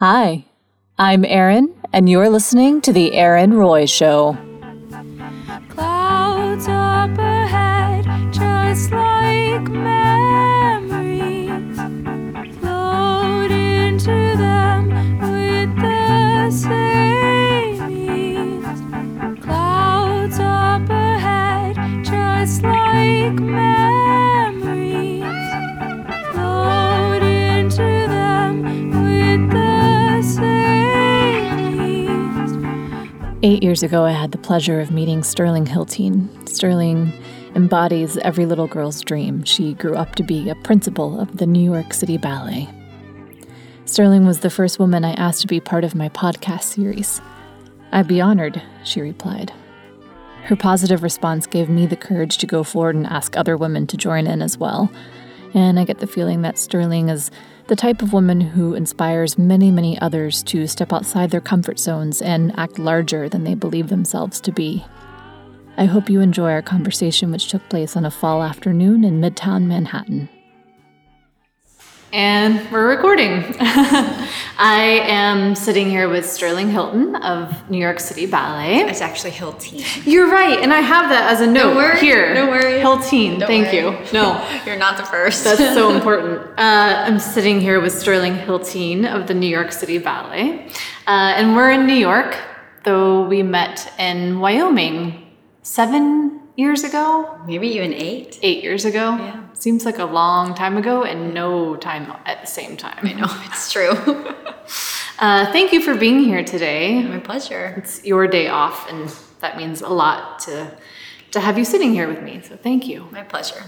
[0.00, 0.44] Hi,
[0.96, 4.38] I'm Erin, and you're listening to The Erin Roy Show.
[33.44, 36.48] Eight years ago, I had the pleasure of meeting Sterling Hyltin.
[36.48, 37.12] Sterling
[37.54, 39.44] embodies every little girl's dream.
[39.44, 42.68] She grew up to be a principal of the New York City Ballet.
[43.84, 47.20] Sterling was the first woman I asked to be part of my podcast series.
[47.92, 49.52] I'd be honored, she replied.
[50.42, 53.96] Her positive response gave me the courage to go forward and ask other women to
[53.96, 54.90] join in as well.
[55.54, 57.30] And I get the feeling that Sterling is
[57.68, 62.22] the type of woman who inspires many, many others to step outside their comfort zones
[62.22, 64.84] and act larger than they believe themselves to be.
[65.76, 69.66] I hope you enjoy our conversation, which took place on a fall afternoon in Midtown
[69.66, 70.30] Manhattan.
[72.10, 73.44] And we're recording.
[73.60, 78.76] I am sitting here with Sterling Hilton of New York City Ballet.
[78.78, 80.06] It's actually Hyltin.
[80.06, 82.32] You're right, and I have that as a note worry, here.
[82.32, 82.80] no worry.
[82.80, 83.76] Hyltin, Don't thank worry.
[83.76, 84.12] you.
[84.14, 85.44] No, You're not the first.
[85.44, 86.48] that's so important.
[86.58, 90.66] Uh, I'm sitting here with Sterling Hyltin of the New York City Ballet,
[91.06, 92.38] uh, and we're in New York,
[92.84, 95.26] though we met in Wyoming
[95.60, 98.40] seven years ago, Maybe even eight.
[98.42, 99.16] eight years ago.
[99.16, 99.44] Yeah.
[99.54, 102.98] Seems like a long time ago and no time at the same time.
[103.06, 103.94] I know, it's true.
[105.20, 107.02] Uh, thank you for being here today.
[107.02, 107.74] My pleasure.
[107.78, 109.08] It's your day off, and
[109.40, 110.70] that means a lot to
[111.32, 112.40] to have you sitting here with me.
[112.40, 113.08] So thank you.
[113.10, 113.64] My pleasure.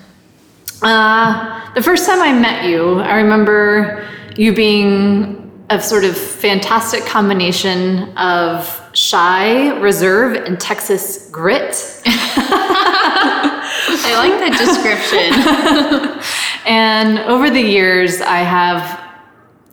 [0.81, 5.40] Uh, the first time I met you, I remember you being
[5.71, 12.03] a sort of fantastic combination of shy, reserve, and Texas grit.
[14.03, 16.21] I like that description.
[16.67, 19.01] And over the years, I have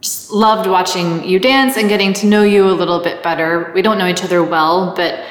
[0.02, 3.72] just loved watching you dance and getting to know you a little bit better.
[3.75, 5.24] We don't know each other well, but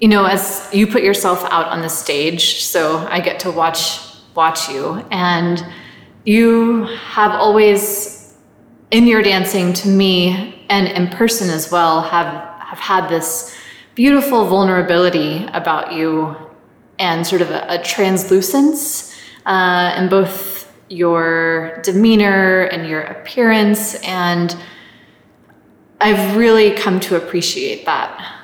[0.00, 4.00] you know, as you put yourself out on the stage, so I get to watch
[4.34, 5.64] watch you, and
[6.24, 8.19] you have always,
[8.90, 13.56] in your dancing to me and in person as well, have have had this
[13.96, 16.36] beautiful vulnerability about you
[17.00, 19.12] and sort of a, a translucence
[19.46, 23.94] uh, in both your demeanor and your appearance.
[24.04, 24.56] And
[26.00, 28.38] I've really come to appreciate that.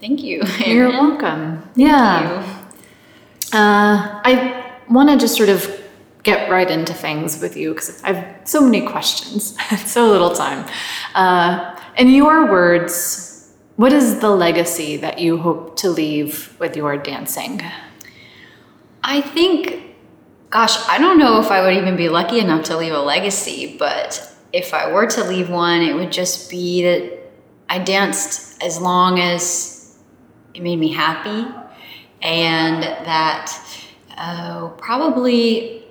[0.00, 0.42] Thank you.
[0.64, 1.68] You're welcome.
[1.76, 2.48] Yeah.
[3.52, 5.81] Uh, I want to just sort of
[6.22, 9.56] get right into things with you because I have so many questions,
[9.90, 10.68] so little time.
[11.14, 16.96] Uh, in your words, what is the legacy that you hope to leave with your
[16.96, 17.60] dancing?
[19.02, 19.94] I think,
[20.50, 23.76] gosh, I don't know if I would even be lucky enough to leave a legacy,
[23.78, 27.18] but if I were to leave one, it would just be that
[27.68, 29.98] I danced as long as
[30.54, 31.48] it made me happy,
[32.20, 33.58] and that
[34.16, 35.81] uh, probably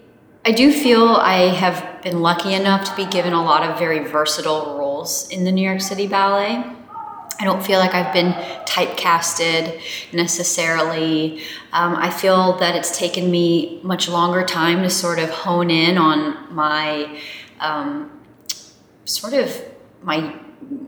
[0.44, 4.00] I do feel I have been lucky enough to be given a lot of very
[4.00, 6.66] versatile roles in the New York City Ballet.
[7.40, 8.34] I don't feel like I've been
[8.66, 9.80] typecasted
[10.12, 11.44] necessarily.
[11.74, 16.00] Um, I feel that it's taken me much longer time to sort of hone in
[16.00, 17.20] on my
[17.60, 18.10] um,
[19.06, 19.56] sort of
[20.02, 20.41] my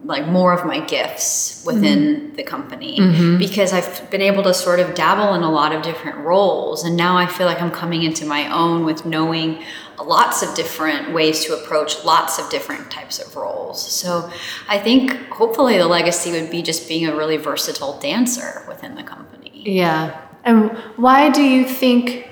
[0.06, 3.00] like more of my gifts within the company
[3.38, 6.98] because I've been able to sort of dabble in a lot of different roles and
[6.98, 9.64] now I feel like I'm coming into my own with knowing
[10.02, 13.82] lots of different ways to approach lots of different types of roles.
[13.82, 14.30] So
[14.68, 19.04] I think hopefully the legacy would be just being a really versatile dancer within the
[19.04, 19.64] company.
[19.66, 20.20] Yeah.
[20.44, 22.30] And why do you think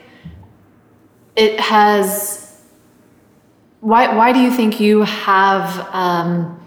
[1.35, 2.62] it has
[3.79, 6.60] why why do you think you have um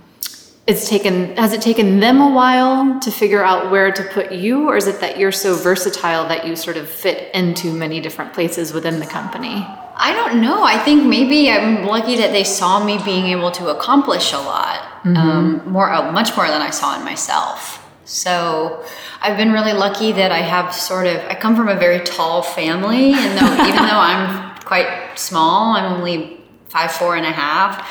[0.66, 4.69] it's taken has it taken them a while to figure out where to put you
[4.69, 8.32] or is it that you're so versatile that you sort of fit into many different
[8.32, 9.66] places within the company?
[9.96, 10.64] I don't know.
[10.64, 15.05] I think maybe I'm lucky that they saw me being able to accomplish a lot,
[15.05, 17.81] um, more, uh, much more than I saw in myself.
[18.05, 18.84] So
[19.22, 21.17] I've been really lucky that I have sort of.
[21.26, 25.93] I come from a very tall family, and though even though I'm quite small, I'm
[25.93, 27.88] only five four and a half.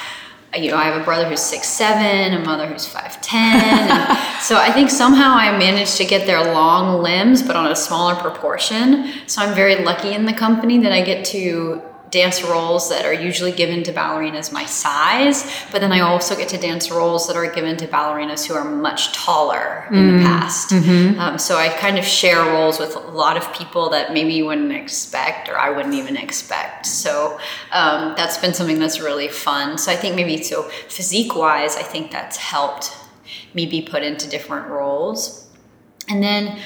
[0.55, 3.87] You know, I have a brother who's six seven, a mother who's five ten.
[4.41, 8.15] so I think somehow I managed to get their long limbs, but on a smaller
[8.15, 9.11] proportion.
[9.27, 11.81] So I'm very lucky in the company that I get to
[12.13, 16.47] dance roles that are usually given to ballerinas my size, but then I also get
[16.49, 20.71] to dance roles that are given to ballerinas who are much taller in the past.
[21.19, 24.45] Um, so I kind of share roles with a lot of people that maybe you
[24.45, 26.85] wouldn't expect or I wouldn't even expect.
[26.85, 27.39] So
[27.71, 29.79] um, that's been something that's really fun.
[29.79, 32.95] So I think maybe so physique wise, I think that's helped
[33.55, 35.49] me be put into different roles.
[36.09, 36.59] And then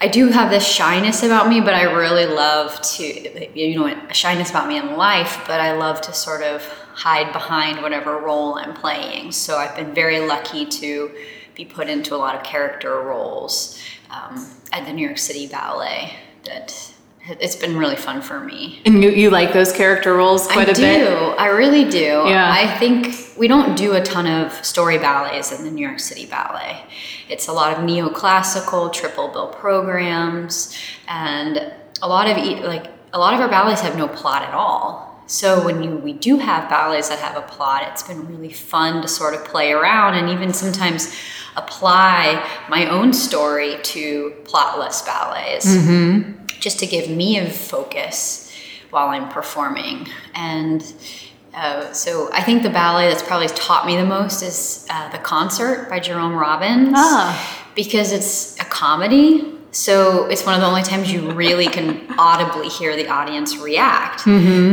[0.00, 4.14] I do have this shyness about me, but I really love to, you know, a
[4.14, 6.62] shyness about me in life, but I love to sort of
[6.94, 9.32] hide behind whatever role I'm playing.
[9.32, 11.10] So I've been very lucky to
[11.56, 16.14] be put into a lot of character roles um, at the New York City Ballet
[16.44, 16.94] that
[17.26, 18.80] it's been really fun for me.
[18.86, 20.82] And you, you like those character roles quite I a do.
[20.82, 21.06] bit?
[21.06, 21.16] I do.
[21.36, 21.98] I really do.
[21.98, 22.50] Yeah.
[22.50, 26.26] I think we don't do a ton of story ballets in the New York City
[26.26, 26.82] Ballet.
[27.28, 30.76] It's a lot of neoclassical triple bill programs,
[31.06, 35.22] and a lot of like a lot of our ballets have no plot at all.
[35.26, 39.02] So when you we do have ballets that have a plot, it's been really fun
[39.02, 41.14] to sort of play around and even sometimes
[41.56, 46.38] apply my own story to plotless ballets mm-hmm.
[46.60, 48.52] Just to give me a focus
[48.90, 50.08] while I'm performing.
[50.34, 50.84] And
[51.54, 55.18] uh, so I think the ballet that's probably taught me the most is uh, The
[55.18, 56.94] Concert by Jerome Robbins.
[56.94, 57.66] Ah.
[57.74, 59.54] Because it's a comedy.
[59.70, 64.20] So it's one of the only times you really can audibly hear the audience react.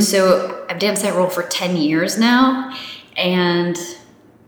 [0.02, 2.76] So I've danced that role for 10 years now.
[3.18, 3.78] And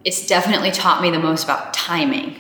[0.04, 2.40] it's definitely taught me the most about timing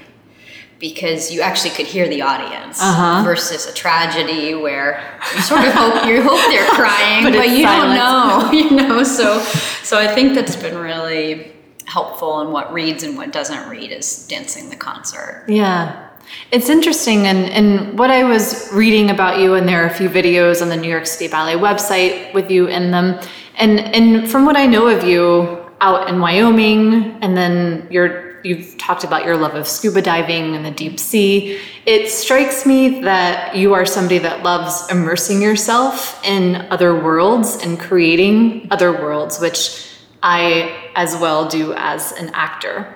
[0.80, 3.24] because you actually could hear the audience Uh-huh.
[3.24, 5.02] versus a tragedy where
[5.36, 7.82] you sort of hope you hope they're crying But but, you silence.
[7.84, 9.40] don't know you know so
[9.84, 11.52] so i think that's been really
[11.86, 16.04] helpful in what reads and what doesn't read is dancing the concert Yeah.
[16.52, 20.10] It's interesting, and, and what I was reading about you, and there are a few
[20.10, 23.18] videos on the New York City Ballet website with you in them.
[23.58, 28.78] And, and from what I know of you out in Wyoming, and then you're, you've
[28.78, 33.56] talked about your love of scuba diving and the deep sea, it strikes me that
[33.56, 39.88] you are somebody that loves immersing yourself in other worlds and creating other worlds, which
[40.24, 42.94] I as well do as an actor.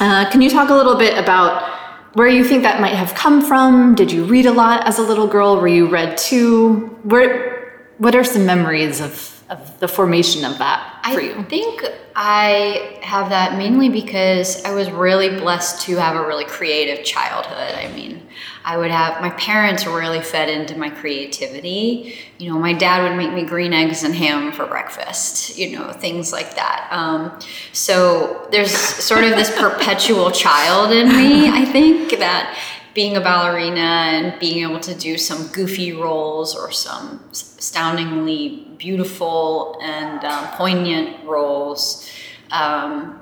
[0.00, 1.76] Uh, can you talk a little bit about
[2.14, 3.94] where you think that might have come from?
[3.94, 5.60] Did you read a lot as a little girl?
[5.60, 6.86] Were you read too?
[7.02, 11.32] Where, what are some memories of, of the formation of that for I you?
[11.32, 11.84] I think
[12.14, 17.74] I have that mainly because I was really blessed to have a really creative childhood.
[17.74, 18.26] I mean,
[18.64, 22.18] I would have my parents really fed into my creativity.
[22.38, 25.92] You know, my dad would make me green eggs and ham for breakfast, you know,
[25.92, 26.88] things like that.
[26.90, 27.38] Um,
[27.72, 32.58] so there's sort of this perpetual child in me, I think, that
[32.98, 39.78] being a ballerina and being able to do some goofy roles or some astoundingly beautiful
[39.80, 42.10] and um, poignant roles,
[42.50, 43.20] um,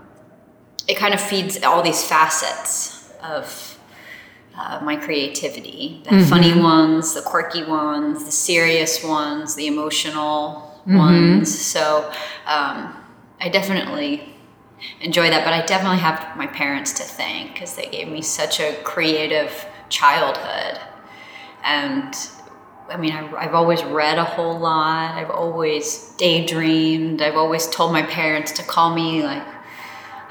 [0.89, 3.79] it kind of feeds all these facets of
[4.57, 6.01] uh, my creativity.
[6.05, 11.55] The funny ones, the quirky ones, the serious ones, the emotional ones.
[11.55, 12.11] So
[12.47, 12.97] um,
[13.43, 14.23] I definitely
[15.01, 18.61] enjoy that, but I definitely have my parents to thank because they gave me such
[18.61, 20.81] a creative childhood.
[21.65, 22.15] And
[22.89, 25.15] I mean, I, I've always read a whole lot.
[25.15, 27.21] I've always daydreamed.
[27.21, 29.43] I've always told my parents to call me like,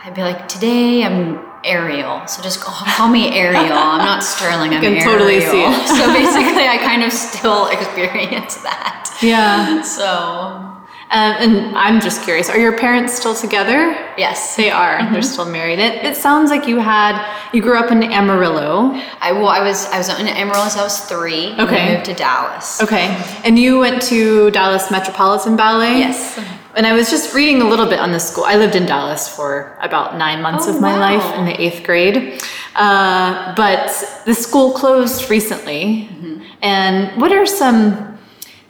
[0.03, 3.73] I'd be like, today I'm Ariel, so just call, call me Ariel.
[3.73, 4.71] I'm not Sterling.
[4.75, 5.03] I'm can Ariel.
[5.03, 5.87] totally see it.
[5.87, 9.17] so basically, I kind of still experience that.
[9.21, 9.81] Yeah.
[9.81, 10.74] So
[11.11, 13.95] Um, and I'm just curious, are your parents still together?
[14.17, 14.97] yes, They are.
[15.11, 15.77] They're still married.
[15.79, 17.13] It, it sounds like you had,
[17.53, 18.91] you grew up in Amarillo.
[19.21, 21.51] I well, I was I was in Amarillo since I was three.
[21.51, 21.81] and Okay.
[21.81, 22.81] I moved to Dallas.
[22.81, 23.05] Okay.
[23.43, 25.99] And you went to Dallas Metropolitan Ballet?
[25.99, 26.39] Yes.
[26.75, 28.43] And I was just reading a little bit on the school.
[28.45, 30.99] I lived in Dallas for about nine months Oh, of my wow.
[31.17, 32.41] life in the eighth grade.
[32.75, 33.87] Uh, but
[34.25, 36.09] the school closed recently.
[36.11, 36.41] Mm-hmm.
[36.63, 38.14] And what are some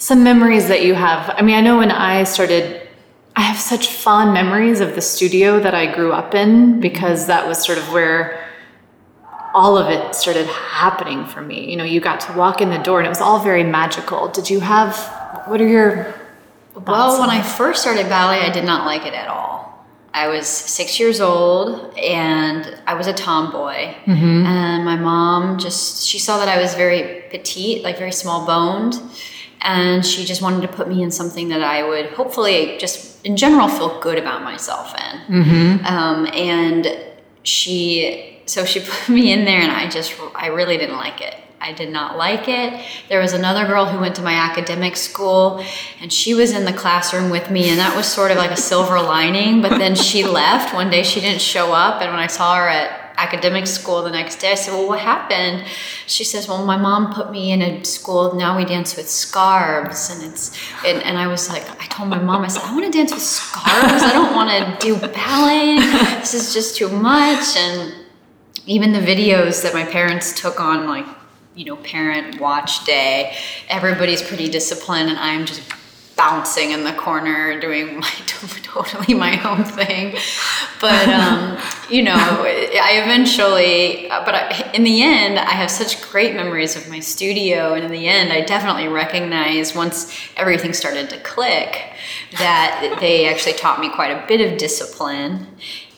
[0.05, 1.33] some memories that you have?
[1.35, 2.87] I mean, I know when I started,
[3.35, 7.47] I have such fond memories of the studio that I grew up in because that
[7.47, 8.47] was sort of where
[9.55, 11.71] all of it started happening for me.
[11.71, 14.27] You know, you got to walk in the door and it was all very magical.
[14.27, 14.95] Did you have,
[15.47, 16.13] what are your
[16.75, 19.87] Well, when I first started ballet, I did not like it at all.
[20.13, 23.95] I was six years old and I was a tomboy.
[24.05, 24.45] Mm-hmm.
[24.45, 29.01] And my mom just, she saw that I was very petite, like very small boned.
[29.65, 33.35] And she just wanted to put me in something that I would hopefully just in
[33.35, 35.35] general feel good about myself in.
[35.85, 36.87] Um, and
[37.43, 41.35] she, so she put me in there and I just, I really didn't like it.
[41.59, 42.85] I did not like it.
[43.09, 45.63] There was another girl who went to my academic school
[45.99, 48.57] and she was in the classroom with me, and that was sort of like a
[48.57, 49.63] silver lining.
[49.63, 50.75] But then she left.
[50.75, 54.11] One day she didn't show up, and when I saw her at academic school the
[54.11, 54.51] next day.
[54.51, 55.65] I said, Well, what happened?
[56.07, 58.35] She says, Well, my mom put me in a school.
[58.35, 60.09] Now we dance with scarves.
[60.09, 62.85] And it's, and, and I was like, I told my mom, I said, I want
[62.85, 64.03] to dance with scarves.
[64.03, 65.77] I don't want to do ballet.
[66.19, 67.55] This is just too much.
[67.57, 67.93] And
[68.65, 71.05] even the videos that my parents took on, like,
[71.55, 73.35] you know, parent watch day,
[73.69, 75.61] everybody's pretty disciplined, and I'm just
[76.15, 78.09] bouncing in the corner doing my
[78.63, 80.15] totally my own thing.
[80.81, 81.57] But um,
[81.89, 86.89] you know i eventually but I, in the end i have such great memories of
[86.89, 87.73] my studio.
[87.73, 91.93] And in the end i definitely recognize once everything started to click
[92.33, 95.47] that they actually taught me quite a bit of discipline.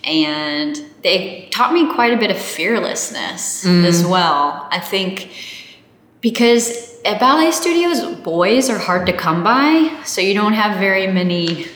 [0.04, 3.84] And they taught me quite a bit of fearlessness mm.
[3.84, 4.68] as well.
[4.72, 5.32] I think
[6.22, 11.08] because at ballet studios, boys are hard to come by, so you don't have very
[11.08, 11.68] many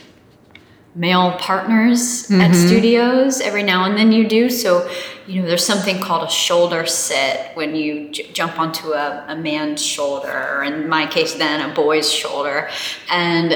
[0.93, 2.41] male partners mm-hmm.
[2.41, 3.39] at studios.
[3.39, 4.49] Every now and then you do.
[4.49, 4.91] So,
[5.25, 9.35] you know, there's something called a shoulder sit when you j- jump onto a, a,
[9.37, 12.69] man's shoulder, or in my case, then a boy's shoulder.
[13.09, 13.53] And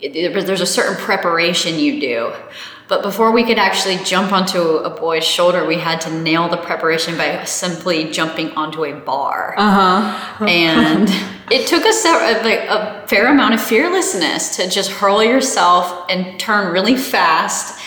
[0.00, 2.32] it, there's a certain preparation you do.
[2.88, 6.56] But before we could actually jump onto a boy's shoulder, we had to nail the
[6.56, 9.54] preparation by simply jumping onto a bar.
[9.56, 10.44] Uh-huh.
[10.44, 11.08] and
[11.50, 16.38] it took us a, like, a fair amount of fearlessness to just hurl yourself and
[16.38, 17.80] turn really fast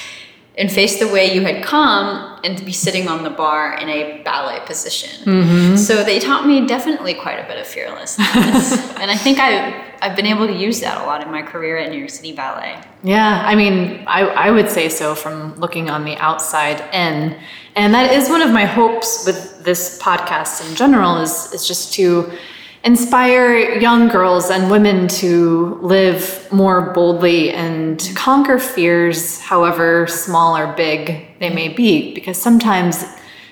[0.57, 3.89] and face the way you had come and to be sitting on the bar in
[3.89, 5.23] a ballet position.
[5.25, 5.75] Mm-hmm.
[5.75, 8.27] So they taught me definitely quite a bit of fearlessness.
[8.97, 11.77] and I think I I've been able to use that a lot in my career
[11.77, 12.81] at New York City Ballet.
[13.03, 17.37] Yeah, I mean, I, I would say so from looking on the outside in.
[17.75, 21.93] And that is one of my hopes with this podcast in general is, is just
[21.93, 22.31] to
[22.83, 30.73] inspire young girls and women to live more boldly and conquer fears, however small or
[30.73, 33.03] big they may be, because sometimes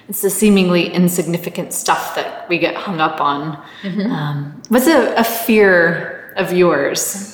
[0.08, 3.62] it's the seemingly insignificant stuff that we get hung up on.
[3.82, 4.12] Mm-hmm.
[4.12, 7.34] Um, what's a, a fear of yours?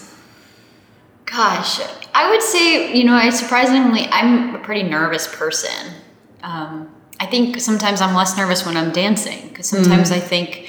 [1.25, 1.79] Gosh,
[2.13, 5.93] I would say, you know, I surprisingly, I'm a pretty nervous person.
[6.41, 10.15] Um, I think sometimes I'm less nervous when I'm dancing because sometimes mm.
[10.15, 10.67] I think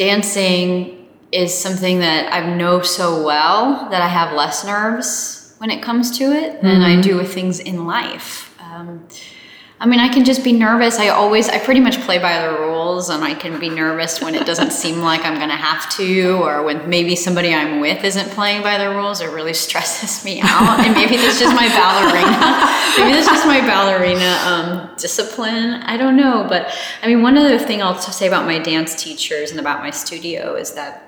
[0.00, 5.82] dancing is something that I know so well that I have less nerves when it
[5.82, 6.98] comes to it than mm-hmm.
[6.98, 8.58] I do with things in life.
[8.58, 9.06] Um,
[9.82, 10.98] I mean, I can just be nervous.
[10.98, 14.34] I always, I pretty much play by the rules, and I can be nervous when
[14.34, 18.04] it doesn't seem like I'm going to have to, or when maybe somebody I'm with
[18.04, 19.22] isn't playing by the rules.
[19.22, 20.80] It really stresses me out.
[20.80, 22.28] and maybe that's just my ballerina.
[22.98, 25.74] maybe that's just my ballerina um, discipline.
[25.84, 26.44] I don't know.
[26.46, 29.90] But I mean, one other thing I'll say about my dance teachers and about my
[29.90, 31.06] studio is that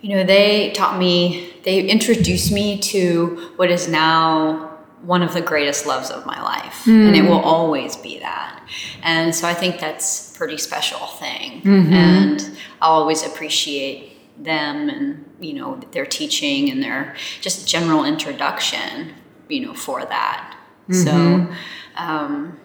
[0.00, 4.73] you know, they taught me, they introduced me to what is now
[5.04, 7.06] one of the greatest loves of my life mm.
[7.06, 8.62] and it will always be that
[9.02, 11.92] and so i think that's a pretty special thing mm-hmm.
[11.92, 19.12] and i'll always appreciate them and you know their teaching and their just general introduction
[19.48, 20.56] you know for that
[20.88, 20.94] mm-hmm.
[20.94, 21.54] so
[21.96, 22.58] um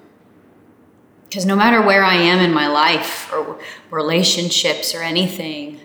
[1.27, 3.59] because no matter where i am in my life or
[3.91, 5.79] relationships or anything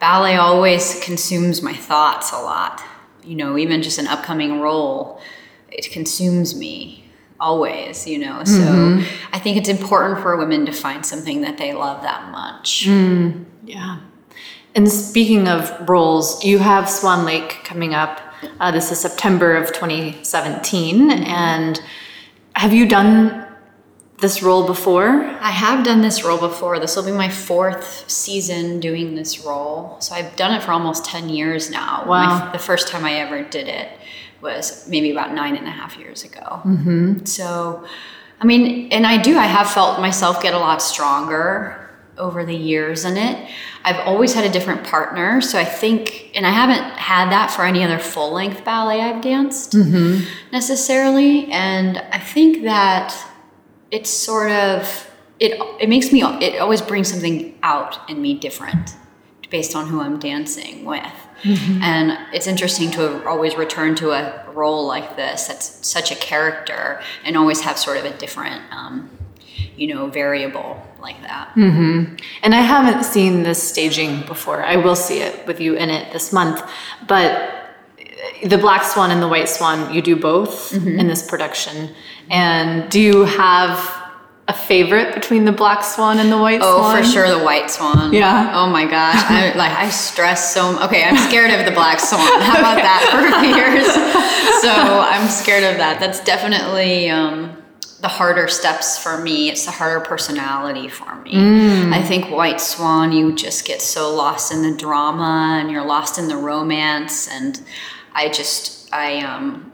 [0.00, 2.82] ballet always consumes my thoughts a lot
[3.22, 5.20] you know even just an upcoming role
[5.74, 7.04] it consumes me
[7.40, 8.42] always, you know.
[8.44, 9.34] So mm-hmm.
[9.34, 12.86] I think it's important for women to find something that they love that much.
[12.86, 14.00] Mm, yeah.
[14.74, 18.20] And speaking of roles, you have Swan Lake coming up.
[18.60, 21.10] Uh, this is September of 2017.
[21.10, 21.80] And
[22.54, 23.46] have you done
[24.18, 25.24] this role before?
[25.40, 26.78] I have done this role before.
[26.78, 29.96] This will be my fourth season doing this role.
[30.00, 32.04] So I've done it for almost 10 years now.
[32.06, 32.46] Wow.
[32.46, 33.90] My, the first time I ever did it
[34.44, 36.60] was maybe about nine and a half years ago.
[36.64, 37.24] Mm-hmm.
[37.24, 37.84] So,
[38.40, 41.80] I mean, and I do, I have felt myself get a lot stronger
[42.16, 43.50] over the years in it.
[43.84, 45.40] I've always had a different partner.
[45.40, 49.20] So I think, and I haven't had that for any other full length ballet I've
[49.20, 50.24] danced mm-hmm.
[50.52, 51.50] necessarily.
[51.50, 53.16] And I think that
[53.90, 55.10] it's sort of,
[55.40, 58.94] it, it makes me, it always brings something out in me different
[59.50, 61.23] based on who I'm dancing with.
[61.44, 61.82] Mm-hmm.
[61.82, 67.00] And it's interesting to always return to a role like this that's such a character
[67.24, 69.10] and always have sort of a different, um,
[69.76, 71.52] you know, variable like that.
[71.54, 72.16] Mm-hmm.
[72.42, 74.64] And I haven't seen this staging before.
[74.64, 76.62] I will see it with you in it this month.
[77.06, 77.52] But
[78.42, 80.98] the Black Swan and the White Swan, you do both mm-hmm.
[80.98, 81.94] in this production.
[82.30, 84.03] And do you have
[84.46, 86.96] a favorite between the black swan and the white Oh, swan?
[86.98, 88.12] Oh, for sure, the white swan.
[88.12, 88.52] Yeah.
[88.54, 90.78] Oh my gosh, I like I stress so.
[90.84, 92.20] Okay, I'm scared of the black swan.
[92.42, 93.86] How about that for fears?
[94.62, 94.70] So
[95.00, 95.98] I'm scared of that.
[95.98, 97.56] That's definitely um,
[98.00, 99.48] the harder steps for me.
[99.48, 101.32] It's the harder personality for me.
[101.94, 106.18] I think white swan, you just get so lost in the drama and you're lost
[106.18, 107.62] in the romance, and
[108.14, 109.70] I just I um.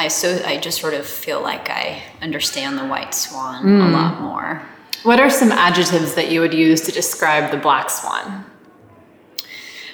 [0.00, 4.20] I so I just sort of feel like I understand the white swan a lot
[4.20, 4.62] more.
[5.02, 8.44] What are some adjectives that you would use to describe the black swan?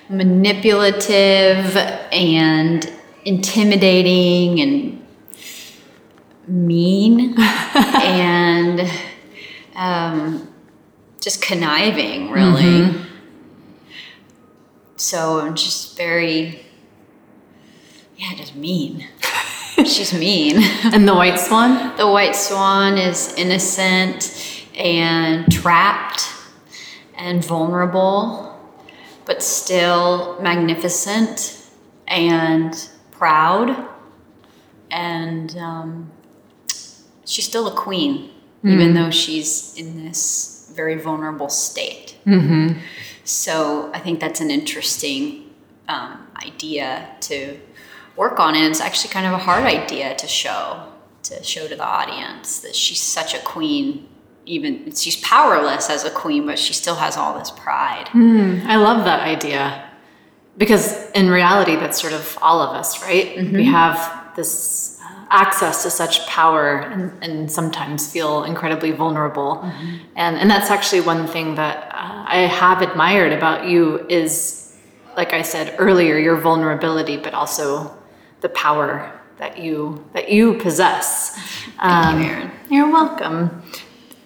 [0.09, 2.93] manipulative and
[3.25, 5.07] intimidating and
[6.47, 8.89] mean and
[9.75, 10.53] um,
[11.21, 12.95] just conniving, really.
[14.97, 16.65] So I'm just very,
[18.17, 19.07] yeah, just mean.
[19.85, 20.57] She's mean.
[20.93, 21.97] And the white swan?
[21.97, 24.33] The white swan is innocent
[24.75, 26.29] and trapped
[27.17, 28.59] and vulnerable,
[29.25, 31.67] but still magnificent
[32.07, 33.89] and proud.
[34.91, 36.11] And um,
[37.25, 38.31] she's still a queen,
[38.65, 42.17] even though she's in this very vulnerable state.
[43.25, 45.51] So I think that's an interesting
[45.89, 47.59] um, idea to
[48.17, 50.83] work on, and it's actually kind of a hard idea to show
[51.25, 54.09] to show to the audience that she's such a queen.
[54.47, 58.09] Even she's powerless as a queen, but she still has all this pride.
[58.67, 59.91] I love that idea
[60.57, 63.37] because in reality, that's sort of all of us, right?
[63.53, 69.61] We have this uh, access to such power and, and sometimes feel incredibly vulnerable.
[70.15, 74.77] And, and that's actually one thing that uh, I have admired about you is,
[75.17, 77.97] like I said earlier, your vulnerability, but also
[78.41, 81.37] the power that you that you possess.
[81.81, 82.51] Thank you, um, Erin.
[82.71, 83.63] You're welcome.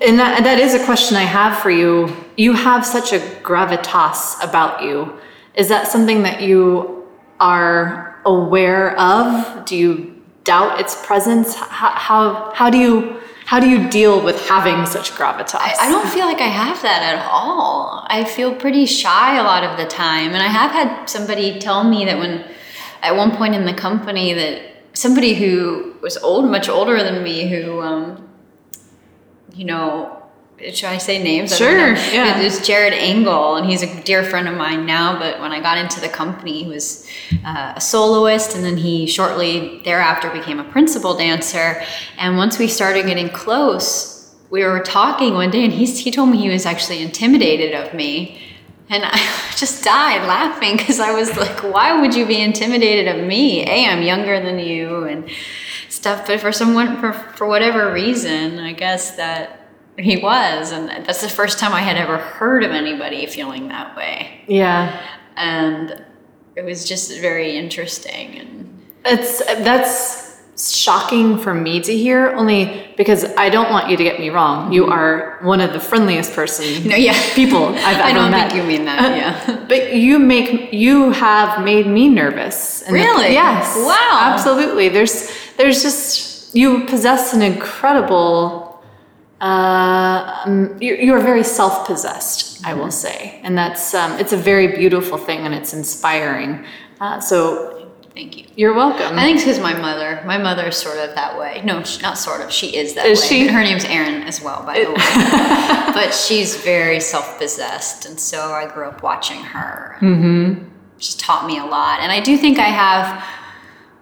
[0.01, 2.17] And that, that is a question I have for you.
[2.37, 5.13] You have such a gravitas about you.
[5.55, 7.07] Is that something that you
[7.39, 9.67] are aware of?
[9.67, 11.55] Do you doubt its presence?
[11.55, 15.57] How, how, how do you how do you deal with having such gravitas?
[15.57, 18.07] I, I don't feel like I have that at all.
[18.09, 20.35] I feel pretty shy a lot of the time.
[20.35, 22.45] And I have had somebody tell me that when,
[23.03, 27.49] at one point in the company, that somebody who was old, much older than me,
[27.49, 28.29] who, um,
[29.55, 30.17] you know,
[30.73, 31.57] should I say names?
[31.57, 32.39] Sure, yeah.
[32.39, 35.19] It was Jared Angle, and he's a dear friend of mine now.
[35.19, 37.09] But when I got into the company, he was
[37.47, 41.83] uh, a soloist, and then he shortly thereafter became a principal dancer.
[42.19, 46.29] And once we started getting close, we were talking one day, and he he told
[46.29, 48.39] me he was actually intimidated of me.
[48.91, 49.17] And I
[49.57, 53.63] just died laughing because I was like, why would you be intimidated of me?
[53.65, 55.31] A, I'm younger than you and
[55.89, 56.27] stuff.
[56.27, 60.73] But for someone, for, for whatever reason, I guess that he was.
[60.73, 64.45] And that's the first time I had ever heard of anybody feeling that way.
[64.49, 65.01] yeah.
[65.37, 66.05] And
[66.57, 68.39] it was just very interesting.
[68.41, 70.30] And It's that's
[70.69, 74.73] shocking for me to hear only because I don't want you to get me wrong.
[74.73, 77.15] You are one of the friendliest person no, yeah.
[77.35, 78.53] people I've ever I don't met.
[78.53, 79.17] think you mean that.
[79.17, 79.65] Yeah.
[79.69, 82.83] But you make you have made me nervous.
[82.91, 83.33] Really?
[83.33, 83.77] yes.
[83.77, 84.33] Wow.
[84.35, 84.89] Absolutely.
[84.89, 88.67] There's there's just you possess an incredible.
[89.41, 92.81] Uh, um, you're, you're very self-possessed, I Mm-hmm.
[92.81, 96.63] will say, and that's um, it's a very beautiful thing and it's inspiring.
[97.01, 97.80] Uh, so
[98.15, 98.45] Thank you.
[98.57, 99.19] you're welcome.
[99.19, 101.63] I think it's because my mother, my mother is sort of that way.
[101.65, 102.51] No, sh- not sort of.
[102.51, 103.27] She is that Is way.
[103.27, 103.47] she?
[103.47, 104.97] Her name's Erin as well, by the way.
[105.95, 109.97] but she's very self-possessed, and so I grew up watching her.
[110.01, 110.65] Mm-hmm.
[110.99, 113.25] She's taught me a lot, and I do think I have,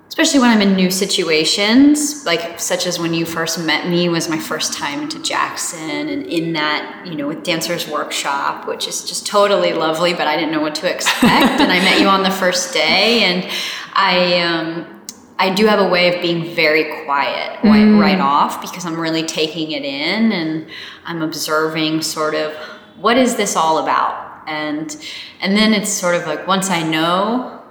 [0.09, 4.29] especially when I'm in new situations, like such as when you first met me was
[4.29, 9.05] my first time into Jackson, and in that, you know, with Dancers Workshop, which is
[9.05, 11.23] just totally lovely, but I didn't know what to expect,
[11.61, 13.49] and I met you on the first day, and
[13.99, 14.41] I.
[14.41, 14.95] Um,
[15.41, 19.23] I do have a way of being very quiet right, right off because I'm really
[19.23, 20.67] taking it in and
[21.05, 22.53] I'm observing sort of
[22.97, 24.97] what is this all about and
[25.41, 27.63] and then it's sort of like once I know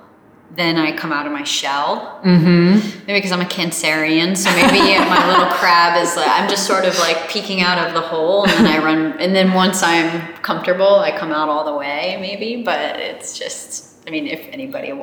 [0.55, 3.05] then I come out of my shell mm-hmm.
[3.05, 6.85] maybe because I'm a cancerian so maybe my little crab is like I'm just sort
[6.85, 10.33] of like peeking out of the hole and then I run and then once I'm
[10.35, 14.93] comfortable I come out all the way maybe but it's just I mean if anybody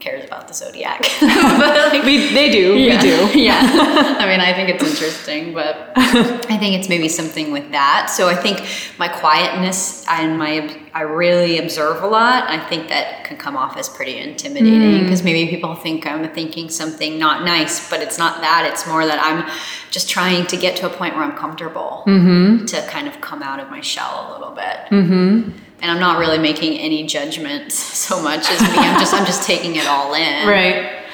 [0.00, 1.00] cares about the zodiac.
[1.20, 2.76] but like, We, they do.
[2.76, 2.96] yeah.
[2.96, 3.38] We do.
[3.38, 3.60] yeah.
[4.18, 8.10] I mean, I think it's interesting, but I think it's maybe something with that.
[8.10, 8.66] So I think
[8.98, 12.48] my quietness and my I really observe a lot.
[12.48, 16.68] I think that can come off as pretty intimidating because maybe people think I'm thinking
[16.68, 18.68] something not nice, but it's not that.
[18.70, 19.50] It's more that I'm
[19.90, 23.58] just trying to get to a point where I'm comfortable to kind of come out
[23.58, 24.76] of my shell a little bit.
[24.90, 25.50] Mm-hmm.
[25.84, 28.68] And I'm not really making any judgments so much as me.
[28.78, 30.48] I'm just I'm just taking it all in.
[30.54, 31.04] Right.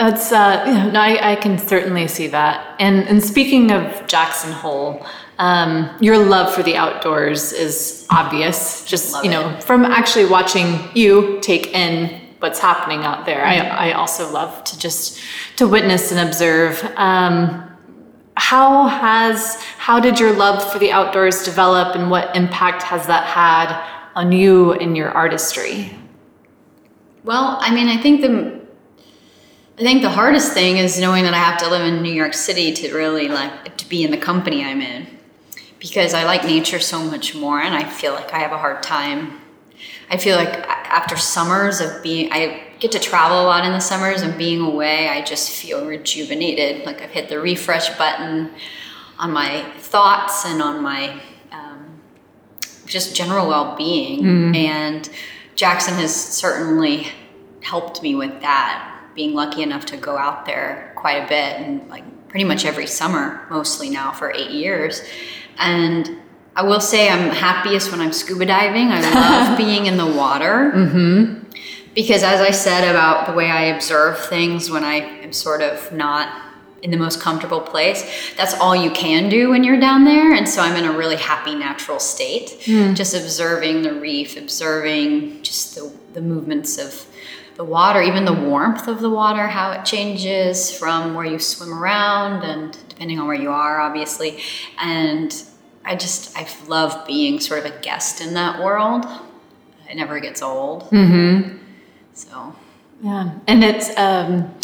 [0.00, 2.74] That's uh, yeah, no, I, I can certainly see that.
[2.80, 5.06] And and speaking of Jackson Hole,
[5.38, 8.84] um, your love for the outdoors is obvious.
[8.84, 13.44] Just Love you know, from actually watching you take in what's happening out there.
[13.44, 15.20] I, I also love to just
[15.54, 16.82] to witness and observe.
[16.96, 17.73] Um,
[18.36, 23.24] how has how did your love for the outdoors develop, and what impact has that
[23.24, 23.80] had
[24.14, 25.96] on you and your artistry?
[27.22, 28.60] Well, I mean, I think the
[29.78, 32.34] I think the hardest thing is knowing that I have to live in New York
[32.34, 35.06] City to really like to be in the company I'm in
[35.80, 38.82] because I like nature so much more and I feel like I have a hard
[38.82, 39.40] time.
[40.08, 43.80] I feel like after summers of being I get to travel a lot in the
[43.80, 46.84] summers and being away, I just feel rejuvenated.
[46.84, 48.50] Like I've hit the refresh button
[49.18, 51.20] on my thoughts and on my
[51.52, 52.00] um,
[52.86, 54.24] just general well-being.
[54.56, 55.08] And
[55.56, 57.06] jackson has certainly
[57.62, 61.88] helped me with that being lucky enough to go out there quite a bit and
[61.88, 65.02] like pretty much every summer mostly now for eight years.
[65.58, 66.18] And
[66.56, 68.88] i will say i'm happiest when i'm scuba diving.
[68.90, 70.72] I love being in the water
[71.94, 75.92] because as i said about the way i observe things when i am sort of
[75.92, 76.40] not
[76.82, 80.34] in the most comfortable place that's all you can do when you're down there.
[80.34, 82.58] And so i'm in a really happy natural state
[82.94, 87.06] just observing the reef observing just the, the movements of
[87.56, 91.72] the water even the warmth of the water how it changes from where you swim
[91.72, 94.40] around and depending on where you are obviously.
[94.78, 95.34] And
[95.84, 99.06] i just i love being sort of a guest in that world.
[99.88, 100.84] It never gets old.
[100.90, 101.63] Mm-hmm.
[102.14, 102.54] So.
[103.02, 104.54] Yeah, and it's um,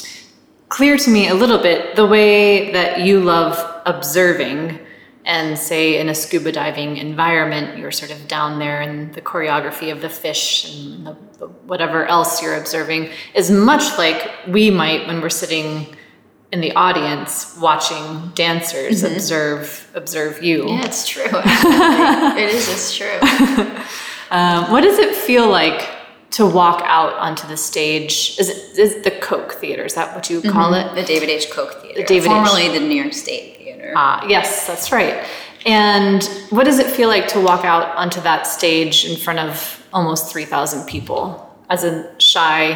[0.68, 4.78] clear to me a little bit the way that you love observing,
[5.24, 9.92] and say in a scuba diving environment, you're sort of down there, and the choreography
[9.92, 15.06] of the fish and the, the whatever else you're observing is much like we might
[15.06, 15.94] when we're sitting
[16.52, 20.68] in the audience watching dancers observe observe you.
[20.68, 23.84] yeah it's true it is it's true.
[24.32, 25.88] Um, what does it feel like
[26.32, 28.36] to walk out onto the stage?
[28.38, 29.84] Is it is the Koch Theater?
[29.84, 30.94] Is that what you call it?
[30.94, 31.50] The David H.
[31.50, 32.00] Koch Theater.
[32.00, 32.32] The David H.
[32.32, 33.92] formerly the New York State Theater.
[33.96, 35.26] Ah, yes, that's right.
[35.66, 39.86] And what does it feel like to walk out onto that stage in front of
[39.92, 42.70] almost 3,000 people as a shy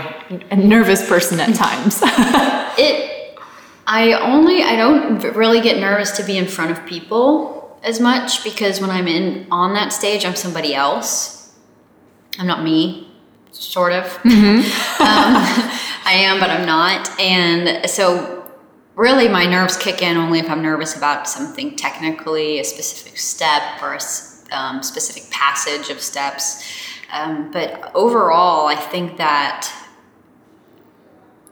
[0.51, 2.03] and nervous person at times?
[2.77, 3.39] It,
[3.87, 8.43] I only, I don't really get nervous to be in front of people as much
[8.43, 11.55] because when I'm in on that stage, I'm somebody else.
[12.37, 13.14] I'm not me,
[13.55, 14.05] sort of.
[14.25, 14.63] um,
[16.07, 17.19] I am, but I'm not.
[17.21, 18.53] And so,
[18.95, 23.83] really, my nerves kick in only if I'm nervous about something technically, a specific step
[23.83, 24.01] or a
[24.57, 26.63] um, specific passage of steps.
[27.13, 29.73] Um, but overall, I think that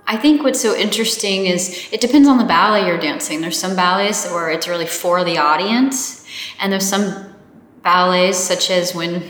[0.07, 3.41] I think what's so interesting is it depends on the ballet you're dancing.
[3.41, 6.27] There's some ballets where it's really for the audience,
[6.61, 7.35] and there's some
[7.83, 9.23] ballets such as when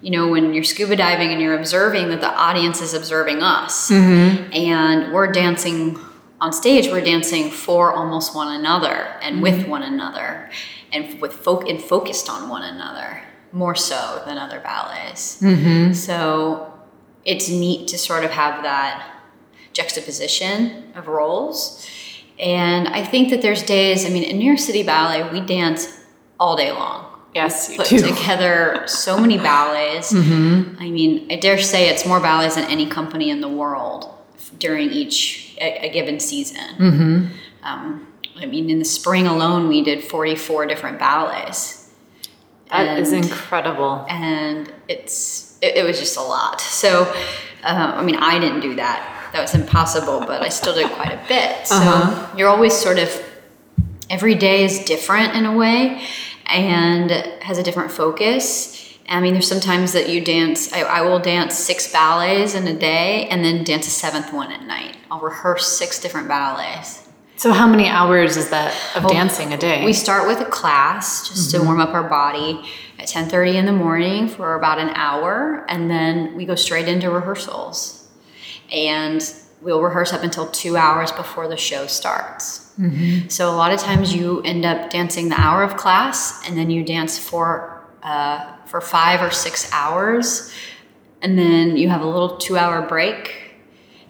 [0.00, 3.90] you know when you're scuba diving and you're observing that the audience is observing us,
[3.90, 4.52] mm-hmm.
[4.52, 5.98] and we're dancing
[6.40, 6.88] on stage.
[6.88, 9.42] We're dancing for almost one another and mm-hmm.
[9.42, 10.50] with one another,
[10.92, 15.40] and with folk and focused on one another more so than other ballets.
[15.40, 15.92] Mm-hmm.
[15.92, 16.72] So
[17.24, 19.14] it's neat to sort of have that
[19.72, 21.88] juxtaposition of roles.
[22.38, 26.04] And I think that there's days, I mean, in New York City Ballet, we dance
[26.38, 27.05] all day long.
[27.36, 27.98] Yes, you Put do.
[27.98, 30.12] together so many ballets.
[30.14, 34.00] I mean, I dare say it's more ballets than any company in the world
[34.58, 37.30] during each a, a given season.
[37.62, 38.06] Um,
[38.42, 41.90] I mean, in the spring alone, we did 44 different ballets
[42.70, 44.04] That is And- incredible.
[44.08, 46.60] and it's it, it was just a lot.
[46.60, 46.90] So,
[47.64, 48.98] uh, I mean, I didn't do that.
[49.32, 51.66] That was impossible, but I still did quite a bit.
[51.66, 53.08] So you're always sort of
[54.10, 56.02] every day is different in a way,
[56.48, 57.10] and
[57.42, 58.82] has a different focus.
[59.08, 60.72] I mean, there's sometimes that you dance.
[60.72, 64.50] I, I will dance six ballets in a day, and then dance a seventh one
[64.50, 64.96] at night.
[65.10, 67.08] I'll rehearse six different ballets.
[67.36, 69.84] So, how many hours is that of dancing a day?
[69.84, 71.66] We start with a class just to mm-hmm.
[71.66, 72.64] warm up our body
[72.98, 77.10] at 10:30 in the morning for about an hour and then we go straight into
[77.10, 78.08] rehearsals.
[78.72, 79.22] and
[79.66, 82.72] we'll rehearse up until two hours before the show starts.
[83.28, 86.70] So a lot of times you end up dancing the hour of class, and then
[86.70, 90.52] you dance for uh, for five or six hours,
[91.20, 93.54] and then you have a little two-hour break,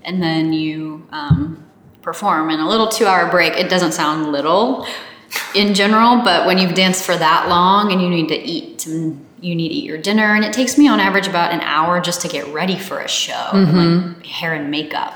[0.04, 1.64] and then you um,
[2.02, 2.50] perform.
[2.50, 3.54] And a little two-hour break.
[3.54, 4.86] It doesn't sound little
[5.54, 9.26] in general, but when you've danced for that long and you need to eat some
[9.40, 12.00] you need to eat your dinner and it takes me on average about an hour
[12.00, 15.12] just to get ready for a show like hair and makeup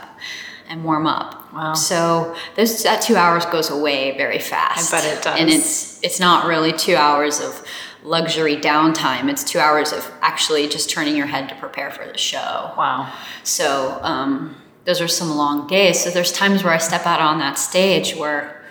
[0.70, 1.74] and warm up Wow.
[1.74, 5.40] so this that two hours goes away very fast I bet it does.
[5.40, 7.62] and it's it's not really two hours of
[8.04, 12.16] luxury downtime it's two hours of actually just turning your head to prepare for the
[12.16, 13.12] show Wow.
[13.42, 14.56] so um,
[14.86, 16.02] those are some long days.
[16.02, 18.62] So there's times where I step out on that stage where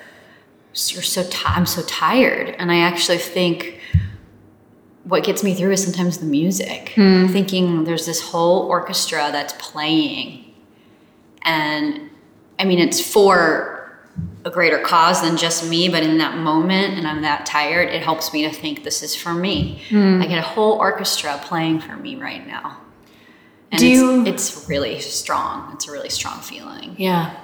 [0.87, 3.79] you're so ti I'm so tired, and I actually think
[5.03, 6.93] what gets me through is sometimes the music.
[6.95, 10.48] Thinking there's this whole orchestra that's playing,
[11.43, 12.09] and
[12.57, 13.77] I mean it's for
[14.45, 18.01] a greater cause than just me, but in that moment, and I'm that tired, it
[18.01, 19.81] helps me to think this is for me.
[19.91, 22.77] I get a whole orchestra playing for me right now.
[23.71, 25.71] And Do it's, you- it's really strong.
[25.73, 26.95] It's a really strong feeling.
[26.97, 27.35] Yeah.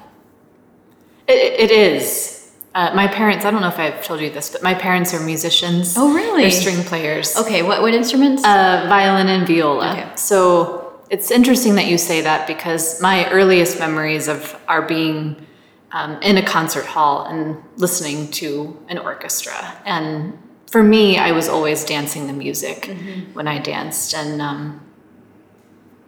[1.28, 2.52] It, it is.
[2.74, 5.20] Uh, my parents, I don't know if I've told you this, but my parents are
[5.20, 5.96] musicians.
[5.98, 6.42] Oh, really?
[6.44, 7.36] They're string players.
[7.38, 8.44] Okay, what, what instruments?
[8.44, 9.92] Uh, violin and viola.
[9.94, 10.10] Okay.
[10.16, 15.46] So it's interesting that you say that because my earliest memories of are being
[15.91, 19.80] um, in a concert hall and listening to an orchestra.
[19.86, 20.38] And
[20.70, 22.94] for me, I was always dancing the music
[23.34, 24.82] when I danced, and um,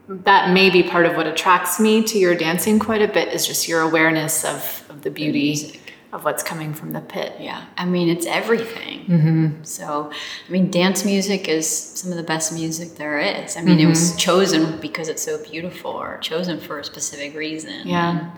[0.10, 3.30] that may be part of what attracts me to your dancing quite a bit.
[3.30, 5.80] Is just your awareness of, of the beauty.
[6.14, 7.34] Of what's coming from the pit.
[7.40, 9.06] yeah, I mean, it's everything.
[9.06, 9.64] Mm-hmm.
[9.64, 10.12] So,
[10.48, 13.58] I mean, dance music is some of the best music there is.
[13.58, 17.88] I mean, it was chosen because it's so beautiful or chosen for a specific reason.
[17.88, 18.32] Yeah.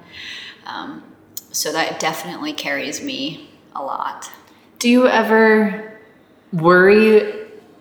[0.65, 1.03] Um,
[1.51, 4.29] so that definitely carries me a lot.
[4.79, 5.99] Do you ever
[6.53, 7.33] worry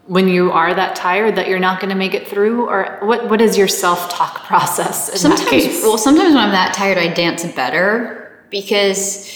[0.07, 3.29] when you are that tired that you're not going to make it through, or what?
[3.29, 8.42] What is your self-talk process sometimes well sometimes when i'm that tired i dance better
[8.48, 9.27] because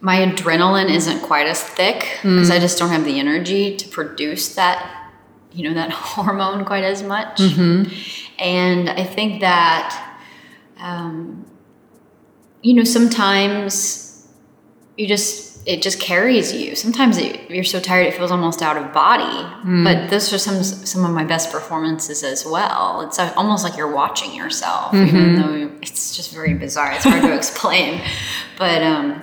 [0.00, 4.54] my adrenaline isn't quite as thick because i just don't have the energy to produce
[4.54, 5.10] that
[5.52, 7.40] you know that hormone quite as much.
[8.38, 10.16] And i think that
[10.78, 11.44] um,
[12.62, 14.26] you know sometimes
[14.96, 16.74] you just it just carries you.
[16.74, 19.46] Sometimes it, you're so tired it feels almost out of body.
[19.84, 23.02] But those are some some of my best performances as well.
[23.02, 26.92] It's uh, almost like you're watching yourself even though it's just very bizarre.
[26.92, 28.00] It's hard to explain.
[28.56, 29.22] But um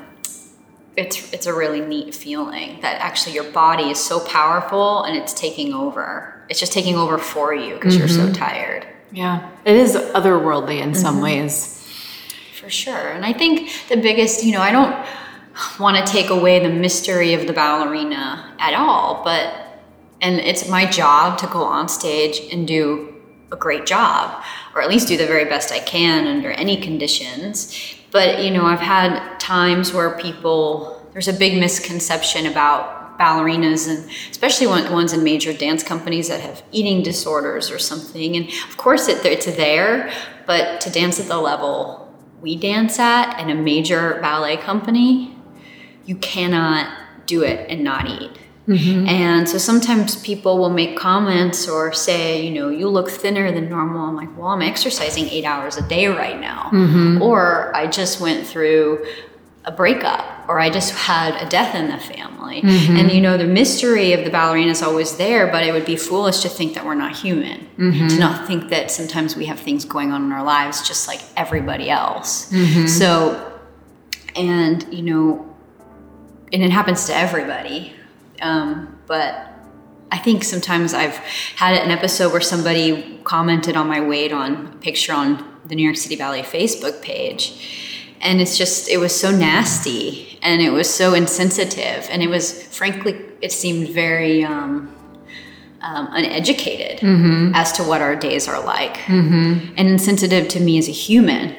[0.97, 5.33] it's it's a really neat feeling that actually your body is so powerful and it's
[5.33, 8.33] taking over it's just taking over for you because you're so mm-hmm.
[8.33, 11.23] tired yeah, it is otherworldly in some mm-hmm.
[11.23, 11.73] ways.
[12.59, 13.09] For sure.
[13.09, 17.33] And I think the biggest, you know, I don't want to take away the mystery
[17.33, 19.53] of the ballerina at all, but,
[20.21, 23.13] and it's my job to go on stage and do
[23.51, 24.43] a great job,
[24.75, 27.95] or at least do the very best I can under any conditions.
[28.11, 34.09] But, you know, I've had times where people, there's a big misconception about ballerinas and
[34.29, 38.35] especially one, ones in major dance companies that have eating disorders or something.
[38.35, 40.11] And of course it, it's there
[40.45, 42.07] but to dance at the level
[42.41, 45.35] we dance at in a major ballet company
[46.05, 46.87] you cannot
[47.25, 49.07] do it and not eat Mm-hmm.
[49.07, 53.69] and so sometimes people will make comments or say, you know, you look thinner than
[53.69, 54.01] normal.
[54.09, 56.69] I'm like, well, I'm exercising eight hours a day right now.
[56.73, 57.21] Mm-hmm.
[57.21, 59.05] Or I just went through
[59.63, 62.61] a breakup or I just had a death in the family.
[62.61, 62.97] Mm-hmm.
[62.97, 65.95] And you know, the mystery of the ballerina is always there, but it would be
[65.95, 67.67] foolish to think that we're not human,
[68.09, 71.21] to not think that sometimes we have things going on in our lives just like
[71.37, 72.51] everybody else.
[72.87, 73.59] So,
[74.35, 75.55] and you know,
[76.51, 77.93] and it happens to everybody.
[78.41, 79.53] Um, but
[80.11, 81.17] I think sometimes I've
[81.55, 85.83] had an episode where somebody commented on my weight on a picture on the New
[85.83, 88.13] York City Ballet Facebook page.
[88.21, 92.07] And it's just, it was so nasty and it was so insensitive.
[92.09, 94.95] And it was, frankly, it seemed very um,
[95.81, 96.99] um, uneducated
[97.53, 101.55] as to what our days are like and insensitive to me as a human.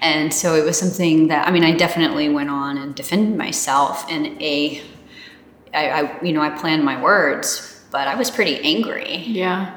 [0.00, 4.10] And so it was something that, I mean, I definitely went on and defended myself
[4.10, 4.82] in a
[5.74, 9.16] I, I you know I planned my words, but I was pretty angry.
[9.26, 9.76] Yeah.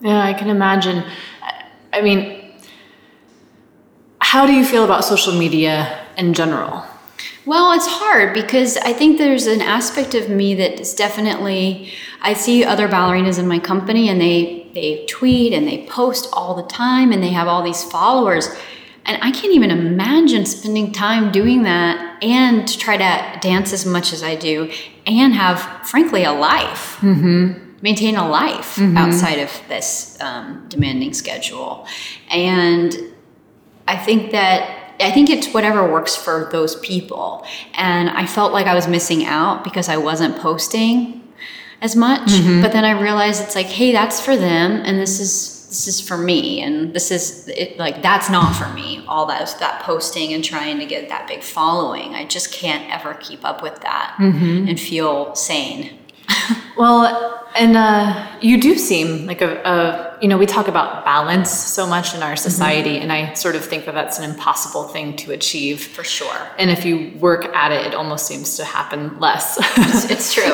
[0.00, 1.04] Yeah, I can imagine.
[1.42, 2.52] I- I mean,
[4.20, 6.84] how do you feel about social media in general?
[7.46, 12.34] Well, it's hard because I think there's an aspect of me that is definitely I
[12.34, 16.64] see other ballerinas in my company and they they tweet and they post all the
[16.64, 18.48] time and they have all these followers
[19.06, 23.86] And I can't even imagine spending time doing that and to try to dance as
[23.86, 24.68] much as I do
[25.06, 26.98] and have, frankly, a life.
[27.00, 27.64] Mm-hmm.
[27.82, 28.96] Maintain a life mm-hmm.
[28.96, 31.86] outside of this um, demanding schedule.
[32.30, 32.96] And
[33.86, 37.46] I think that I think it's whatever works for those people.
[37.74, 41.22] And I felt like I was missing out because I wasn't posting
[41.82, 42.28] as much.
[42.28, 42.62] Mm-hmm.
[42.62, 46.00] But then I realized it's like, hey, that's for them and this is this is
[46.00, 49.04] for me and this is it, like that's not for me.
[49.06, 53.14] All that that posting and trying to get that big following i just can't ever
[53.14, 54.68] keep up with that mm-hmm.
[54.68, 55.98] and feel sane
[56.76, 61.50] Well, and uh, you do seem like a, a, you know, we talk about balance
[61.50, 65.16] so much in our society, and I sort of think that that's an impossible thing
[65.16, 65.80] to achieve.
[65.80, 69.56] for sure And if you work at it, it almost seems to happen less.
[70.10, 70.44] it's true.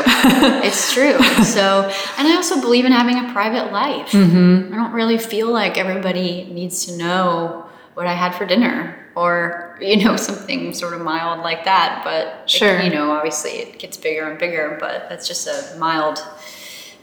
[0.62, 1.18] it's true.
[1.42, 4.14] So, and I also believe in having a private life.
[4.14, 9.76] I don't really feel like everybody needs to know what I had for dinner or,
[9.80, 12.02] you know, something sort of mild like that.
[12.04, 12.48] But, it-
[12.84, 16.18] you know, obviously it gets bigger and bigger, but that's just a mild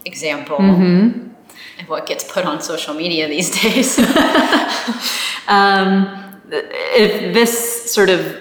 [0.05, 0.57] example
[1.81, 3.97] of what gets put on social media these days.
[5.47, 8.35] um, if this sort of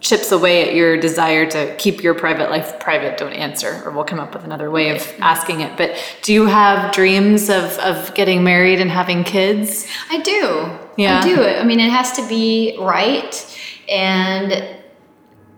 [0.00, 4.04] chips away at your desire to keep your private life private, don't answer, or we'll
[4.04, 5.76] come up with another way of asking it.
[5.76, 9.86] But do you have dreams of, of getting married and having kids?
[10.10, 10.70] I do.
[10.96, 11.20] Yeah.
[11.20, 11.42] I do.
[11.42, 13.58] I mean, it has to be right.
[13.88, 14.76] And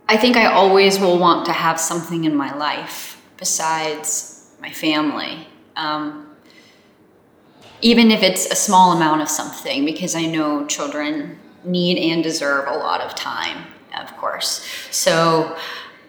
[0.08, 5.46] I think I always will want to have something in my life besides my family.
[5.76, 6.26] Um,
[7.80, 12.68] even if it's a small amount of something, because I know children need and deserve
[12.68, 13.66] a lot of time,
[14.02, 14.66] of course.
[14.90, 15.56] So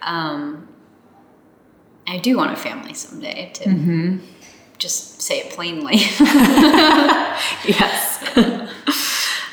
[0.02, 0.68] um,
[2.08, 4.20] I do want a family someday to
[4.78, 5.98] just say it plainly.
[7.66, 8.20] Yes.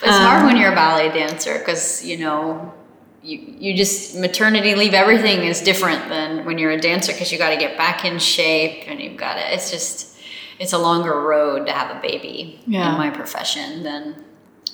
[0.01, 2.72] It's hard when you're a ballet dancer because you know
[3.20, 7.37] you you just maternity leave everything is different than when you're a dancer because you
[7.38, 10.16] got to get back in shape and you've got to it's just
[10.61, 12.92] it's a longer road to have a baby Yeah.
[12.92, 14.24] in my profession than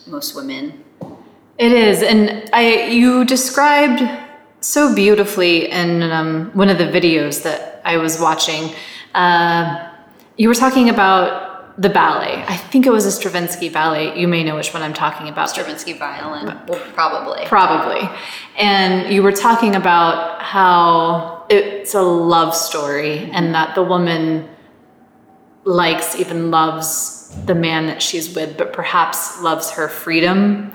[0.07, 0.85] most women.
[1.57, 4.03] It is, and I you described
[4.61, 8.75] so beautifully in um, one of the videos that I was watching.
[9.15, 9.89] Uh,
[10.37, 12.43] you were talking about the ballet.
[12.47, 14.19] I think it was a Stravinsky ballet.
[14.19, 15.51] You may know which one I'm talking about.
[15.51, 16.59] Stravinsky violin,
[16.95, 17.45] probably.
[17.47, 18.09] Probably.
[18.57, 24.49] And you were talking about how it's a love story and that the woman
[25.65, 30.73] likes, even loves the man that she's with, but perhaps loves her freedom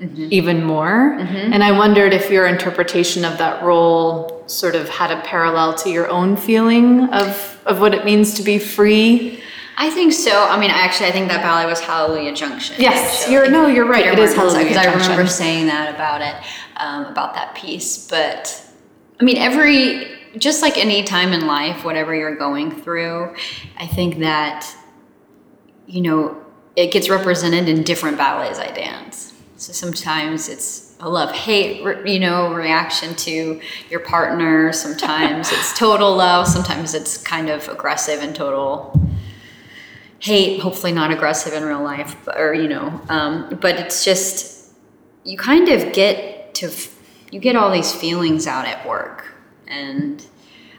[0.00, 1.12] even more.
[1.18, 5.90] And I wondered if your interpretation of that role sort of had a parallel to
[5.90, 9.42] your own feeling of, of what it means to be free.
[9.76, 10.46] I think so.
[10.46, 12.76] I mean, actually, I think that ballet was Hallelujah Junction.
[12.78, 13.34] Yes, actually.
[13.34, 14.04] you're no, you're right.
[14.04, 16.34] Peter It is Martin's, Hallelujah because I remember saying that about it,
[16.76, 18.06] um, about that piece.
[18.06, 18.62] But
[19.20, 23.34] I mean, every just like any time in life, whatever you're going through,
[23.78, 24.70] I think that
[25.86, 26.44] you know
[26.76, 29.32] it gets represented in different ballets I dance.
[29.60, 34.72] So sometimes it's a love hate, you know, reaction to your partner.
[34.72, 36.48] Sometimes it's total love.
[36.48, 38.98] Sometimes it's kind of aggressive and total
[40.20, 44.70] hate hopefully not aggressive in real life but- or you know um, but it's just
[45.24, 46.70] you kind of get to
[47.30, 49.32] you get all these feelings out at work
[49.66, 50.26] and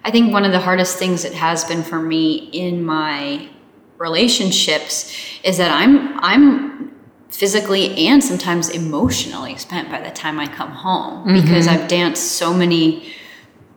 [0.06, 3.50] i think one of the hardest things it has been for me in my
[3.98, 5.12] relationships
[5.44, 6.91] is that i'm i'm
[7.32, 11.42] physically and sometimes emotionally spent by the time i come home mm-hmm.
[11.42, 13.12] because i've danced so many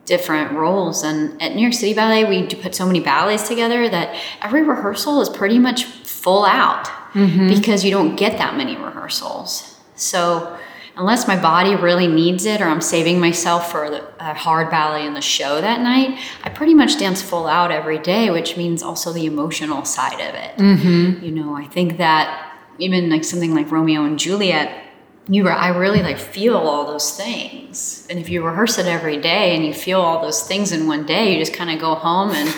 [0.07, 1.03] different roles.
[1.03, 5.21] And at New York City Ballet, we put so many ballets together that every rehearsal
[5.21, 7.49] is pretty much full out mm-hmm.
[7.49, 9.79] because you don't get that many rehearsals.
[9.97, 10.57] So
[10.97, 15.07] unless my body really needs it or I'm saving myself for the, a hard ballet
[15.07, 18.83] in the show that night, I pretty much dance full out every day, which means
[18.83, 20.57] also the emotional side of it.
[20.57, 21.25] Mm-hmm.
[21.25, 24.83] You know, I think that even like something like Romeo and Juliet,
[25.29, 28.07] you I really like feel all those things.
[28.11, 31.07] And if you rehearse it every day and you feel all those things in one
[31.07, 32.55] day, you just kind of go home and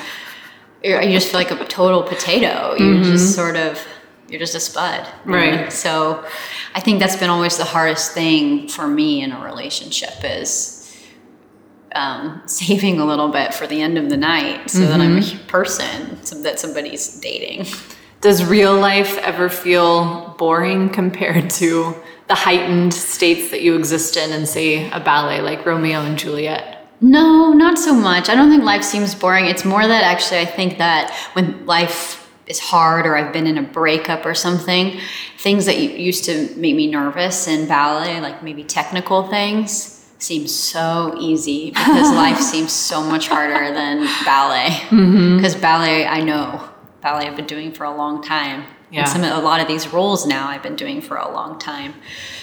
[0.83, 2.75] you're, you just feel like a total potato.
[2.79, 3.85] You're just sort of
[4.29, 5.07] you're just a spud.
[5.25, 5.39] you know?
[5.39, 5.73] Right.
[5.73, 6.25] So
[6.75, 10.93] I think that's been always the hardest thing for me in a relationship is
[11.95, 15.23] um, saving a little bit for the end of the night so that I'm a
[15.47, 17.67] person so that somebody's dating.
[18.21, 21.95] Does real life ever feel boring compared to
[22.29, 26.89] the heightened states that you exist in and say, a ballet like Romeo and Juliet?
[27.01, 28.29] No, not so much.
[28.29, 29.47] I don't think life seems boring.
[29.47, 33.59] It's more that actually I think that when life is hard or I've been in
[33.59, 34.99] a breakup or something,
[35.39, 41.14] things that used to make me nervous in ballet, like maybe technical things, seem so
[41.21, 44.69] easy because life seems so much harder than ballet.
[44.89, 45.37] Mm-hmm.
[45.37, 46.66] Because ballet, I know
[47.07, 48.65] ballet I've been doing for a long time.
[48.91, 49.01] Yeah.
[49.01, 51.95] And some a lot of these roles now I've been doing for a long time.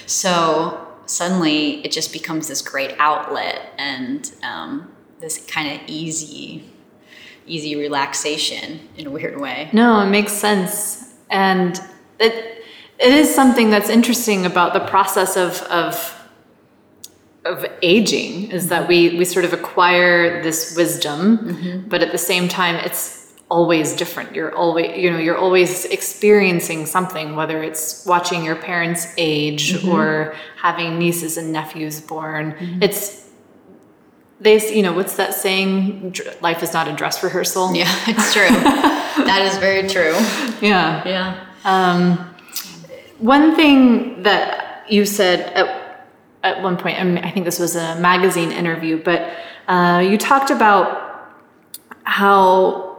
[0.05, 4.89] So suddenly it just becomes this great outlet and um,
[5.19, 6.63] this kind of easy,
[7.45, 9.69] easy relaxation in a weird way.
[9.73, 11.13] No, it makes sense.
[11.29, 11.77] And
[12.19, 12.33] it
[12.99, 15.93] it is something that's interesting about the process of of
[17.43, 22.47] of aging is that we we sort of acquire this wisdom, but at the same
[22.47, 23.22] time it's
[23.53, 24.33] always different.
[24.35, 30.35] You're always you know, you're always experiencing something, whether it's watching your parents age or
[30.57, 32.55] having nieces and nephews born.
[32.81, 33.29] It's
[34.39, 36.15] they you know, what's that saying?
[36.41, 37.75] Life is not a dress rehearsal.
[37.75, 38.49] Yeah, it's true.
[39.29, 40.15] that is very true.
[40.67, 41.07] Yeah.
[41.15, 41.27] Yeah.
[41.63, 42.01] Um,
[43.19, 45.67] one thing that you said at,
[46.43, 49.31] at one point, I, mean, I think this was a magazine interview, but
[49.67, 50.85] uh, you talked about
[52.03, 52.92] how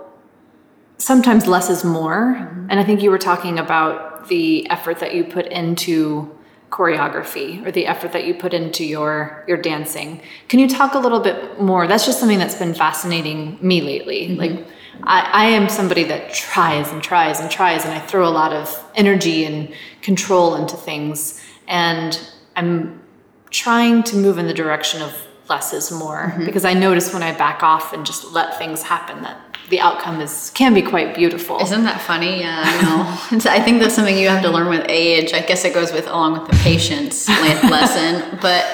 [0.99, 2.37] sometimes less is more.
[2.39, 2.67] Mm-hmm.
[2.71, 6.31] And I think you were talking about the effort that you put into
[6.71, 10.21] choreography or the effort that you put into your your dancing.
[10.49, 11.87] Can you talk a little bit more?
[11.87, 14.29] That's just something that's been fascinating me lately.
[14.29, 14.41] Mm-hmm.
[14.41, 14.67] Like
[15.05, 18.53] I, I am somebody that tries and tries and tries and I throw a lot
[18.53, 19.73] of energy and
[20.03, 22.21] control into things and
[22.57, 23.01] I'm
[23.51, 25.15] trying to move in the direction of
[25.49, 29.23] less is more because I notice when I back off and just let things happen
[29.23, 29.39] that
[29.71, 31.59] the outcome is can be quite beautiful.
[31.61, 32.41] Isn't that funny?
[32.41, 33.41] Yeah, I know.
[33.51, 35.33] I think that's something you have to learn with age.
[35.33, 38.39] I guess it goes with along with the patience lesson.
[38.41, 38.67] But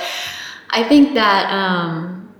[0.70, 2.32] I think that um,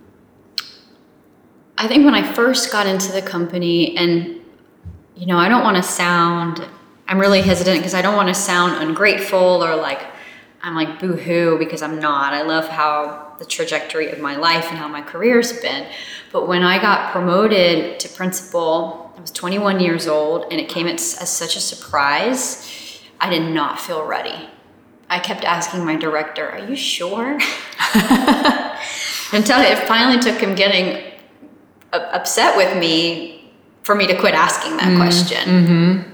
[1.79, 4.41] I think when I first got into the company, and
[5.15, 6.67] you know, I don't want to sound.
[7.07, 10.01] I'm really hesitant because I don't want to sound ungrateful or like
[10.63, 12.35] I'm like boo-hoo because I'm not.
[12.35, 15.87] I love how the trajectory of my life and how my career's been.
[16.31, 20.87] But when I got promoted to principal, I was 21 years old and it came
[20.87, 23.01] as, as such a surprise.
[23.19, 24.49] I did not feel ready.
[25.09, 27.33] I kept asking my director, Are you sure?
[29.33, 31.13] Until it finally took him getting
[31.93, 35.01] upset with me for me to quit asking that mm-hmm.
[35.01, 35.49] question.
[35.49, 36.11] Mm-hmm.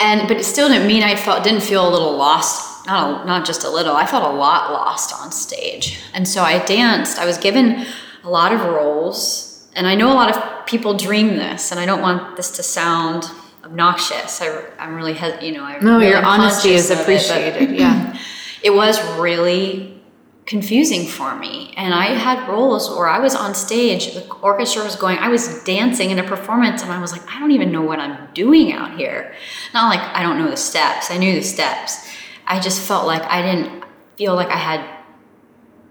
[0.00, 2.67] And but it still didn't mean I felt didn't feel a little lost.
[2.88, 3.94] Not a, not just a little.
[3.94, 6.00] I felt a lot lost on stage.
[6.14, 7.18] And so I danced.
[7.18, 7.84] I was given
[8.24, 11.70] a lot of roles, and I know a lot of people dream this.
[11.70, 13.24] And I don't want this to sound
[13.62, 14.40] obnoxious.
[14.40, 15.12] I, I'm really
[15.46, 15.64] you know.
[15.64, 17.76] I no, really your honesty is of it, appreciated.
[17.76, 18.18] yeah.
[18.62, 20.00] it was really
[20.46, 21.74] confusing for me.
[21.76, 25.62] And I had roles where I was on stage, the orchestra was going, I was
[25.64, 28.72] dancing in a performance, and I was like, I don't even know what I'm doing
[28.72, 29.34] out here.
[29.74, 32.08] Not like I don't know the steps, I knew the steps.
[32.48, 33.84] I just felt like I didn't
[34.16, 34.98] feel like I had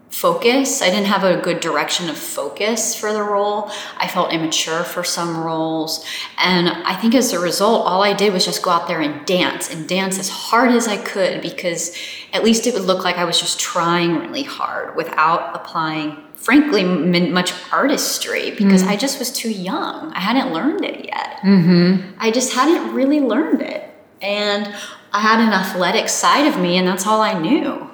[0.10, 0.82] focus.
[0.82, 3.70] I didn't have a good direction of focus for the role.
[3.98, 6.06] I felt immature for some roles.
[6.38, 9.26] And I think as a result, all I did was just go out there and
[9.26, 11.96] dance and dance as hard as I could because
[12.34, 16.84] at least it would look like I was just trying really hard without applying, frankly,
[16.84, 18.88] much artistry because mm.
[18.88, 20.14] I just was too young.
[20.14, 21.38] I hadn't learned it yet.
[21.44, 22.18] Mm-hmm.
[22.20, 23.84] I just hadn't really learned it.
[24.22, 24.74] And
[25.12, 27.90] I had an athletic side of me, and that's all I knew.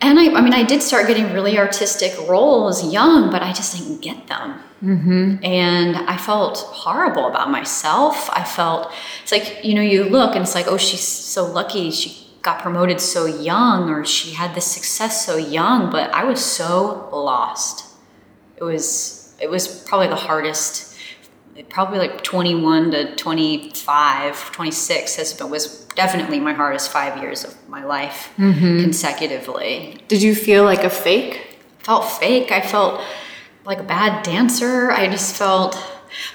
[0.00, 3.76] And I, I mean, I did start getting really artistic roles young, but I just
[3.76, 4.60] didn't get them.
[4.82, 5.44] Mm-hmm.
[5.44, 8.28] And I felt horrible about myself.
[8.30, 8.92] I felt,
[9.22, 12.60] it's like, you know, you look and it's like, oh, she's so lucky she got
[12.60, 17.86] promoted so young or she had this success so young, but I was so lost.
[18.56, 20.95] It was, it was probably the hardest
[21.62, 27.68] probably like 21 to 25 26 has been, was definitely my hardest five years of
[27.68, 28.80] my life mm-hmm.
[28.80, 29.98] consecutively.
[30.08, 31.56] Did you feel like a fake?
[31.86, 32.50] felt fake.
[32.50, 33.00] I felt
[33.64, 34.90] like a bad dancer.
[34.90, 35.76] I just felt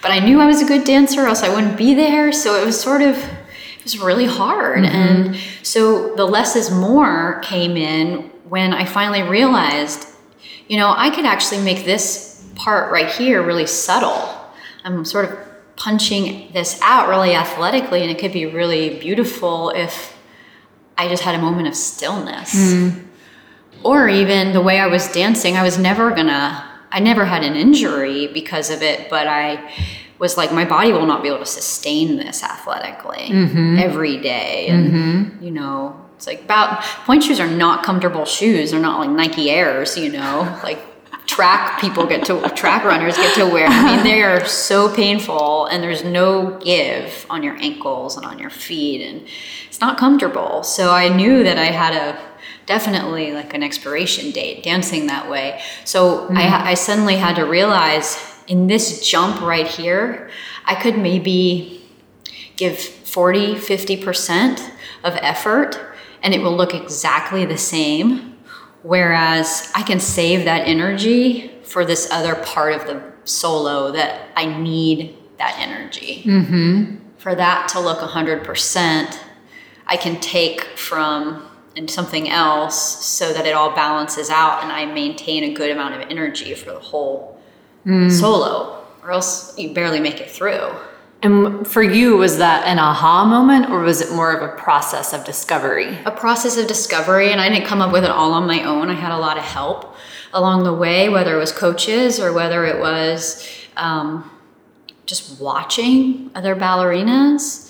[0.01, 2.31] but i knew i was a good dancer else i wouldn't be there.
[2.31, 4.83] So it was sort of it was really hard.
[4.85, 4.95] Mm-hmm.
[4.95, 10.07] And so the less is more came in when i finally realized
[10.67, 14.29] you know i could actually make this part right here really subtle
[14.83, 15.37] i'm sort of
[15.75, 20.17] punching this out really athletically and it could be really beautiful if
[20.97, 23.03] i just had a moment of stillness mm.
[23.83, 27.55] or even the way I was dancing, I was never gonna, I never had an
[27.55, 29.71] injury because of it, but I
[30.19, 33.77] was like, my body will not be able to sustain this athletically mm-hmm.
[33.79, 34.67] every day.
[34.67, 35.43] And, mm-hmm.
[35.43, 38.71] you know, it's like about, point shoes are not comfortable shoes.
[38.71, 40.79] They're not like Nike Airs, you know, like
[41.33, 43.67] track people get to track runners get to wear.
[43.67, 48.39] I mean, they are so painful, and there's no give on your ankles and on
[48.39, 49.27] your feet, and
[49.67, 50.63] it's not comfortable.
[50.63, 52.19] So I knew that I had a
[52.65, 55.61] definitely like an expiration date dancing that way.
[55.85, 56.37] So mm-hmm.
[56.37, 58.17] I, I suddenly had to realize
[58.47, 60.29] in this jump right here,
[60.65, 61.81] I could maybe
[62.55, 64.71] give 40, 50%
[65.03, 65.79] of effort
[66.23, 68.30] and it will look exactly the same.
[68.83, 74.45] Whereas I can save that energy for this other part of the solo that I
[74.45, 76.23] need that energy.
[76.25, 76.97] Mm-hmm.
[77.17, 79.19] For that to look 100%,
[79.85, 84.85] I can take from and something else so that it all balances out and I
[84.85, 87.39] maintain a good amount of energy for the whole
[87.85, 88.11] mm.
[88.11, 90.69] solo, or else you barely make it through.
[91.23, 95.13] And for you, was that an aha moment or was it more of a process
[95.13, 95.97] of discovery?
[96.05, 98.89] a process of discovery and i didn't come up with it all on my own.
[98.89, 99.95] I had a lot of help
[100.33, 103.47] along the way whether it was coaches or whether it was
[103.77, 104.29] um,
[105.05, 107.67] just watching other ballerinas.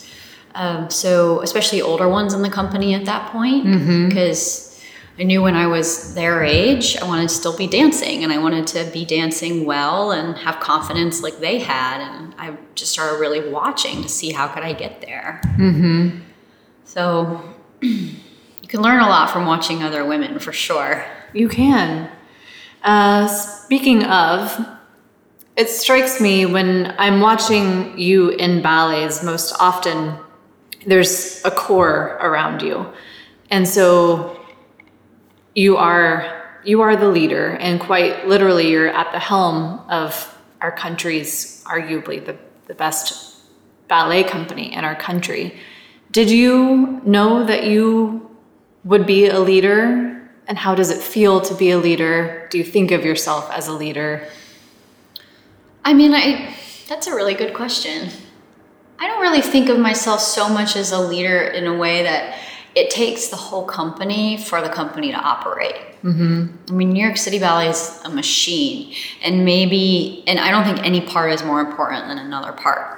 [0.53, 3.63] Um, so especially older ones in the company at that point
[4.09, 4.70] because
[5.19, 8.37] i knew when i was their age i wanted to still be dancing and i
[8.37, 13.19] wanted to be dancing well and have confidence like they had and i just started
[13.19, 15.41] really watching to see how could i get there
[16.91, 17.41] so
[17.81, 21.05] you can learn a lot from watching other women for sure.
[21.33, 22.11] You can.
[22.83, 24.59] Uh, speaking of,
[25.55, 30.17] it strikes me when I'm watching you in ballets, most often
[30.85, 32.85] there's a core around you.
[33.49, 34.40] And so
[35.55, 40.71] you are you are the leader and quite literally you're at the helm of our
[40.71, 42.37] country's arguably the,
[42.67, 43.35] the best
[43.87, 45.57] ballet company in our country.
[46.11, 48.29] Did you know that you
[48.83, 50.29] would be a leader?
[50.47, 52.47] And how does it feel to be a leader?
[52.51, 54.27] Do you think of yourself as a leader?
[55.83, 56.55] I mean, I
[56.87, 58.09] that's a really good question.
[58.99, 62.37] I don't really think of myself so much as a leader in a way that
[62.75, 65.75] it takes the whole company for the company to operate.
[66.03, 66.55] Mm-hmm.
[66.69, 68.93] I mean, New York City Ballet is a machine,
[69.23, 72.97] and maybe, and I don't think any part is more important than another part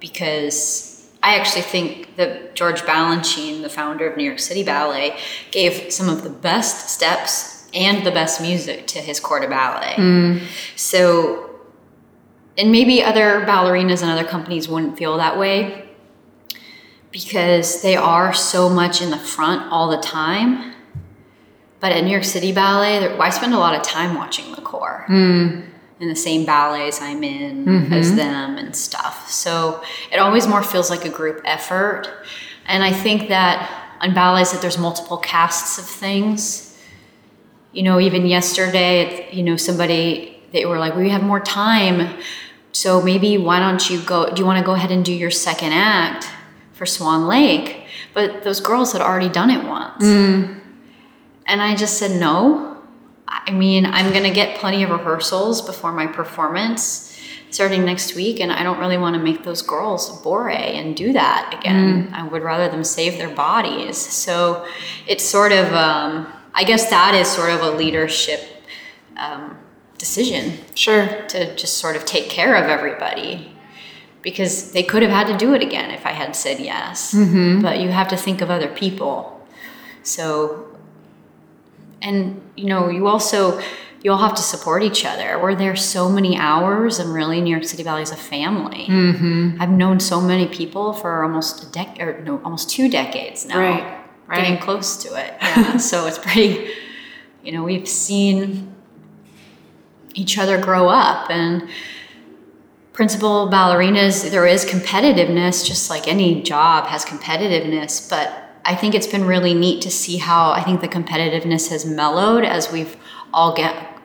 [0.00, 5.18] because I actually think that George Balanchine, the founder of New York City Ballet,
[5.50, 10.40] gave some of the best steps and the best music to his corps de ballet.
[10.76, 11.60] So,
[12.56, 15.85] and maybe other ballerinas and other companies wouldn't feel that way
[17.24, 20.74] because they are so much in the front all the time.
[21.80, 24.66] But at New York City Ballet, I spend a lot of time watching the hmm.
[24.66, 25.06] corps
[25.98, 27.92] in the same ballets I'm in mm-hmm.
[27.92, 29.30] as them and stuff.
[29.30, 32.06] So it always more feels like a group effort.
[32.66, 36.78] And I think that on ballets that there's multiple casts of things.
[37.72, 42.18] You know, even yesterday, you know, somebody they were like, "We have more time,
[42.72, 44.30] so maybe why don't you go?
[44.30, 46.28] Do you want to go ahead and do your second act
[46.76, 50.04] for Swan Lake?" But those girls had already done it once,
[51.46, 52.76] and I just said no.
[53.28, 57.02] I mean, I'm gonna get plenty of rehearsals before my performance
[57.50, 61.12] starting next week, and I don't really want to make those girls bore and do
[61.12, 62.10] that again.
[62.12, 63.96] I would rather them save their bodies.
[63.96, 64.66] So
[65.06, 68.40] it's sort of, um, I guess that is sort of a leadership
[69.16, 69.56] um,
[69.96, 71.06] decision Sure.
[71.28, 73.55] to just sort of take care of everybody
[74.26, 77.14] because they could have had to do it again if I had said yes.
[77.62, 79.40] But you have to think of other people.
[80.02, 80.66] So,
[82.02, 83.60] and you know, you also
[84.02, 85.38] you all have to support each other.
[85.40, 88.86] We're there so many hours, and really, New York City Ballet is a family.
[88.88, 89.62] Mm-hmm.
[89.62, 93.60] I've known so many people for almost a decade, or no, almost two decades now.
[93.60, 94.40] Right, right.
[94.40, 95.34] Getting close to it.
[95.40, 95.76] Yeah.
[95.90, 96.68] so it's pretty.
[97.44, 98.74] You know, we've seen
[100.14, 101.68] each other grow up and
[102.96, 109.06] principal ballerinas there is competitiveness just like any job has competitiveness but i think it's
[109.06, 112.96] been really neat to see how i think the competitiveness has mellowed as we've
[113.34, 114.00] all get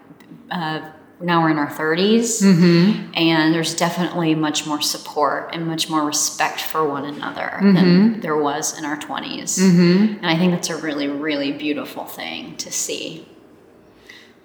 [0.52, 0.82] uh,
[1.22, 3.12] now we're in our 30s mm-hmm.
[3.14, 8.20] and there's definitely much more support and much more respect for one another than mm-hmm.
[8.20, 10.16] there was in our 20s mm-hmm.
[10.16, 13.26] and i think that's a really really beautiful thing to see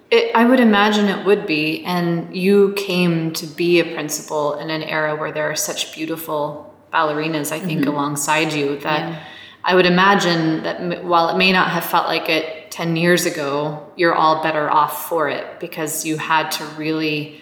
[0.09, 1.83] It, I would imagine it would be.
[1.83, 6.73] And you came to be a principal in an era where there are such beautiful
[6.93, 7.89] ballerinas, I think, mm-hmm.
[7.89, 9.23] alongside you that Yeah.
[9.63, 13.85] I would imagine that while it may not have felt like it 10 years ago,
[13.97, 17.41] you're all better off for it because you had to really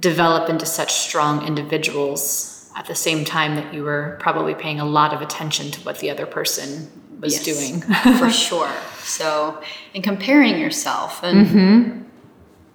[0.00, 4.84] develop into such strong individuals at the same time that you were probably paying a
[4.84, 7.80] lot of attention to what the other person was Yes, doing.
[8.18, 8.70] for sure.
[9.06, 9.62] So,
[9.94, 12.02] and comparing yourself, and mm-hmm.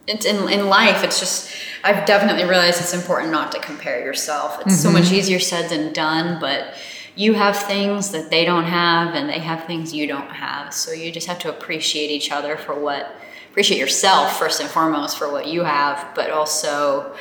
[0.08, 1.54] it's in, in life it's just
[1.84, 4.62] i've definitely realized it's important not to compare yourself.
[4.62, 5.16] It's so much mm-hmm.
[5.16, 6.74] easier said than done but
[7.16, 10.74] you have things that they don't have and they have things you don't have.
[10.74, 13.14] So you just have to appreciate each other for what
[13.52, 17.14] appreciate yourself first and foremost for what you have but also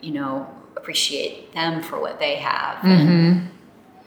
[0.00, 3.46] you know appreciate them for what they have and, mm-hmm.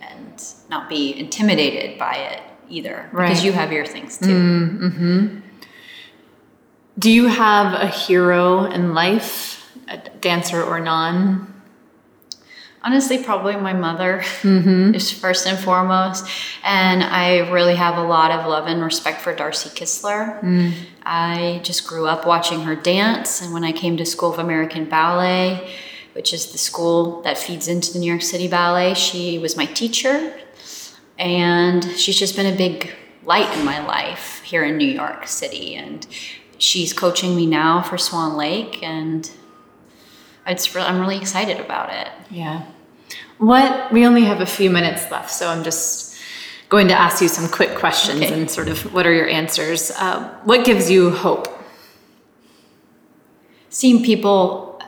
[0.01, 3.29] and not be intimidated by it either Right.
[3.29, 5.39] because you have your things too mm, mm-hmm.
[6.97, 11.53] Do you have a hero in life, a dancer or non?
[12.81, 14.93] Honestly, probably my mother mm-hmm.
[14.93, 16.25] is first and foremost.
[16.63, 20.39] And I really have a lot of love and respect for Darci Kistler.
[20.41, 20.71] Mm.
[21.03, 23.41] I just grew up watching her dance.
[23.41, 25.67] And when I came to School of American Ballet,
[26.13, 29.65] which is the school that feeds into the New York City Ballet, she was my
[29.65, 30.31] teacher.
[31.17, 32.91] And she's just been a big
[33.23, 35.75] light in my life here in New York City.
[35.75, 36.05] And
[36.57, 38.83] she's coaching me now for Swan Lake.
[38.83, 39.29] And
[40.45, 42.09] it's re- I'm really excited about it.
[42.29, 42.65] Yeah.
[43.37, 46.17] What, we only have a few minutes left, so I'm just
[46.69, 48.33] going to ask you some quick questions Okay.
[48.33, 49.91] and sort of what are your answers?
[49.91, 51.47] Uh, what gives you hope?
[53.69, 54.79] seeing people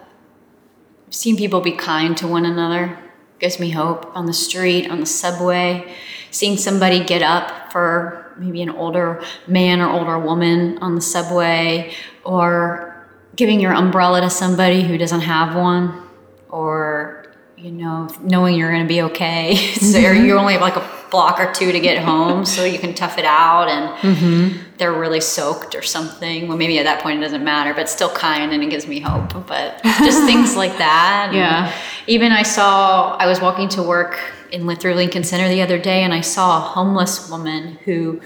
[1.09, 2.97] seeing people be kind to one another
[3.39, 5.95] gives me hope on the street on the subway.
[6.31, 11.93] Seeing somebody get up for maybe an older man or older woman on the subway
[12.23, 16.03] or giving your umbrella to somebody who doesn't have one
[16.49, 17.25] or
[17.57, 19.55] you know knowing you're going to be okay.
[19.77, 20.25] So mm-hmm.
[20.25, 23.17] you only have like a block or two to get home so you can tough
[23.17, 24.66] it out and mm-hmm.
[24.77, 26.47] They're really soaked or something.
[26.47, 28.99] Well, maybe at that point it doesn't matter, but still kind and it gives me
[28.99, 29.47] hope.
[29.47, 31.31] But just things like that.
[31.33, 31.73] Yeah.
[32.05, 34.19] Even I saw, I was walking to work
[34.51, 38.21] in through Lincoln Center the other day and I saw a homeless woman who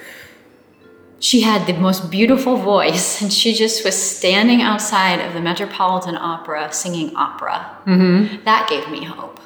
[1.19, 6.15] she had the most beautiful voice and she just was standing outside of the Metropolitan
[6.15, 7.77] Opera singing opera.
[7.85, 8.43] Mm-hmm.
[8.43, 9.39] That gave me hope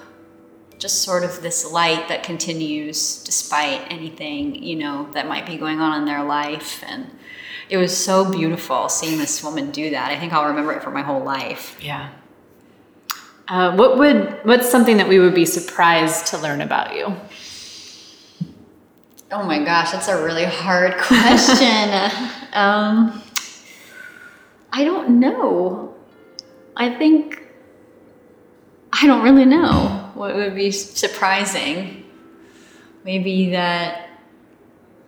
[0.86, 5.80] just sort of this light that continues despite anything you know that might be going
[5.80, 6.84] on in their life.
[6.86, 7.10] And
[7.72, 10.12] it was so beautiful seeing this woman do that.
[10.12, 11.76] I think i'll remember it for my whole life.
[11.82, 12.12] Yeah.
[13.48, 17.16] Uh, what would, what's something that we would be surprised to learn about you?
[19.32, 22.12] oh my gosh that's a really hard question.
[22.54, 23.24] Um,
[24.72, 25.96] i don't know.
[26.78, 27.42] I think
[28.94, 32.06] i don't really know what would be surprising
[33.06, 34.10] maybe that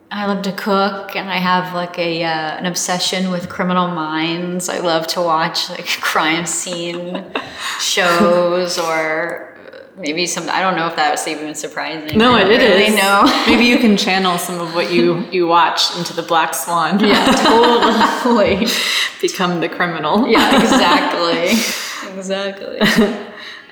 [0.10, 4.70] I love to cook, and I have like a uh, an obsession with criminal minds.
[4.70, 7.26] I love to watch like crime scene
[7.82, 9.58] shows, or
[9.98, 10.48] maybe some.
[10.50, 12.18] I don't know if that was even surprising.
[12.18, 12.70] No, I it don't is.
[12.70, 13.44] really know.
[13.48, 17.00] Maybe you can channel some of what you, you watch into the Black Swan.
[17.02, 17.26] yeah,
[18.24, 18.66] totally.
[19.20, 20.26] Become the criminal.
[20.28, 22.80] Yeah, exactly, exactly.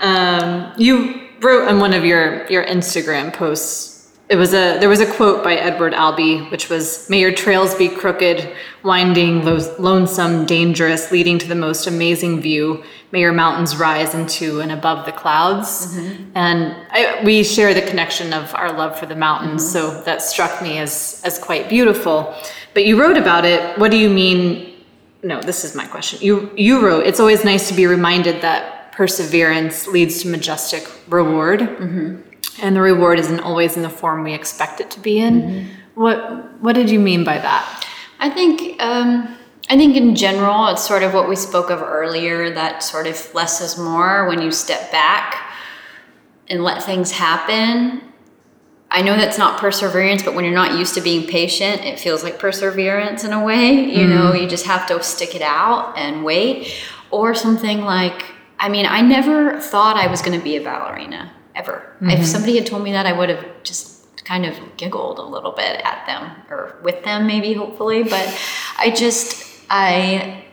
[0.02, 3.96] Um, you wrote on one of your, your Instagram posts,
[4.28, 7.76] it was a there was a quote by Edward Abbey, which was, "May your trails
[7.76, 12.84] be crooked, winding, lo- lonesome, dangerous, leading to the most amazing view.
[13.12, 16.32] May your mountains rise into and above the clouds." Mm-hmm.
[16.34, 19.74] And I, we share the connection of our love for the mountains, mm-hmm.
[19.74, 22.34] so that struck me as as quite beautiful.
[22.74, 23.78] But you wrote about it.
[23.78, 24.74] What do you mean?
[25.22, 26.18] No, this is my question.
[26.24, 31.60] You you wrote, "It's always nice to be reminded that perseverance leads to majestic reward."
[31.60, 32.22] Mm-hmm.
[32.62, 35.42] and the reward isn't always in the form we expect it to be in.
[35.42, 36.02] Mm-hmm.
[36.02, 37.86] What what did you mean by that?
[38.20, 39.36] I think um,
[39.70, 43.34] I think in general it's sort of what we spoke of earlier that sort of
[43.34, 45.52] less is more when you step back
[46.48, 48.02] and let things happen.
[48.92, 52.24] I know that's not perseverance, but when you're not used to being patient, it feels
[52.24, 53.72] like perseverance in a way.
[53.72, 54.44] You know, mm-hmm.
[54.44, 56.72] you just have to stick it out and wait.
[57.12, 58.24] Or something like,
[58.60, 61.96] I mean, I never thought I was going to be a ballerina ever.
[62.02, 65.52] If somebody had told me that, I would have just kind of giggled a little
[65.52, 68.04] bit at them or with them, maybe, hopefully.
[68.04, 68.42] But
[68.78, 70.46] I just, I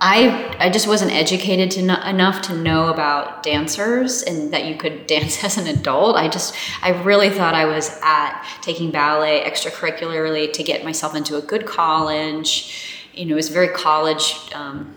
[0.00, 4.76] I I just wasn't educated to know, enough to know about dancers and that you
[4.76, 6.16] could dance as an adult.
[6.16, 11.36] I just I really thought I was at taking ballet extracurricularly to get myself into
[11.36, 12.96] a good college.
[13.12, 14.96] You know, it was very college um,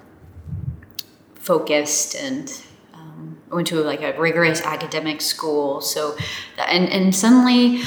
[1.43, 2.61] focused and
[2.93, 5.81] um, went to like a rigorous academic school.
[5.81, 6.15] So
[6.57, 7.83] and and suddenly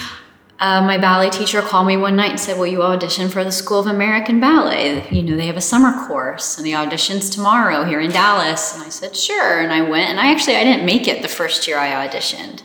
[0.59, 3.53] uh, my ballet teacher called me one night and said, Will you audition for the
[3.53, 5.07] School of American Ballet?
[5.11, 8.75] You know, they have a summer course and the audition's tomorrow here in Dallas.
[8.75, 9.61] And I said, Sure.
[9.61, 12.63] And I went and I actually I didn't make it the first year I auditioned.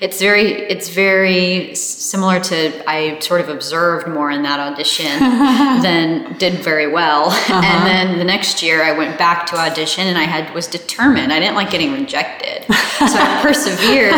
[0.00, 5.18] It's very it's very similar to I sort of observed more in that audition
[5.82, 7.32] than did very well.
[7.50, 11.32] And then the next year I went back to audition and I had was determined.
[11.32, 12.64] I didn't like getting rejected.
[12.64, 14.12] So I persevered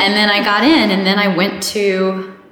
[0.00, 2.04] and then I got in and then I went to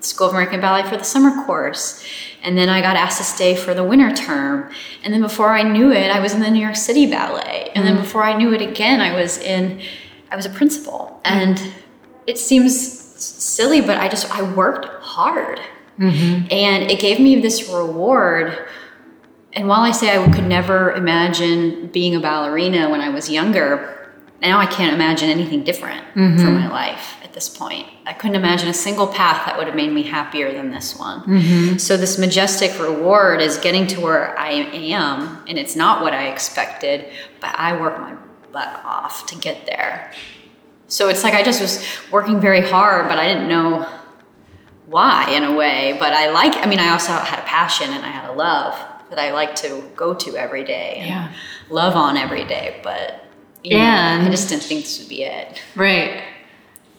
[0.02, 2.04] School of American Ballet for the summer course.
[2.42, 4.72] And then I got asked to stay for the winter term.
[5.04, 7.70] And then before I knew it, I was in the New York City Ballet.
[7.74, 8.00] And then mm.
[8.00, 9.80] before I knew it again, I was in
[10.30, 11.20] I was a principal.
[11.24, 11.62] And
[12.26, 15.60] it seems silly, but I just I worked hard.
[15.98, 16.46] Mm-hmm.
[16.50, 18.66] And it gave me this reward
[19.54, 24.10] and while I say I could never imagine being a ballerina when I was younger,
[24.40, 26.38] now I can't imagine anything different mm-hmm.
[26.38, 27.86] for my life at this point.
[28.04, 31.22] I couldn't imagine a single path that would have made me happier than this one.
[31.22, 31.78] Mm-hmm.
[31.78, 36.28] So, this majestic reward is getting to where I am, and it's not what I
[36.28, 37.06] expected,
[37.40, 38.14] but I worked my
[38.52, 40.12] butt off to get there.
[40.88, 43.88] So, it's like I just was working very hard, but I didn't know
[44.84, 45.96] why in a way.
[45.98, 48.74] But I like, I mean, I also had a passion and I had a love
[49.08, 51.28] that I like to go to every day and Yeah.
[51.70, 52.78] love on every day.
[52.82, 53.24] But
[53.64, 55.62] yeah, And- I just didn't think this would be it.
[55.74, 56.22] Right.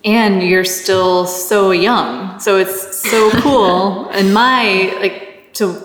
[0.04, 2.40] And you're still so young.
[2.40, 4.10] So it's so cool.
[4.10, 5.82] and my, like, to,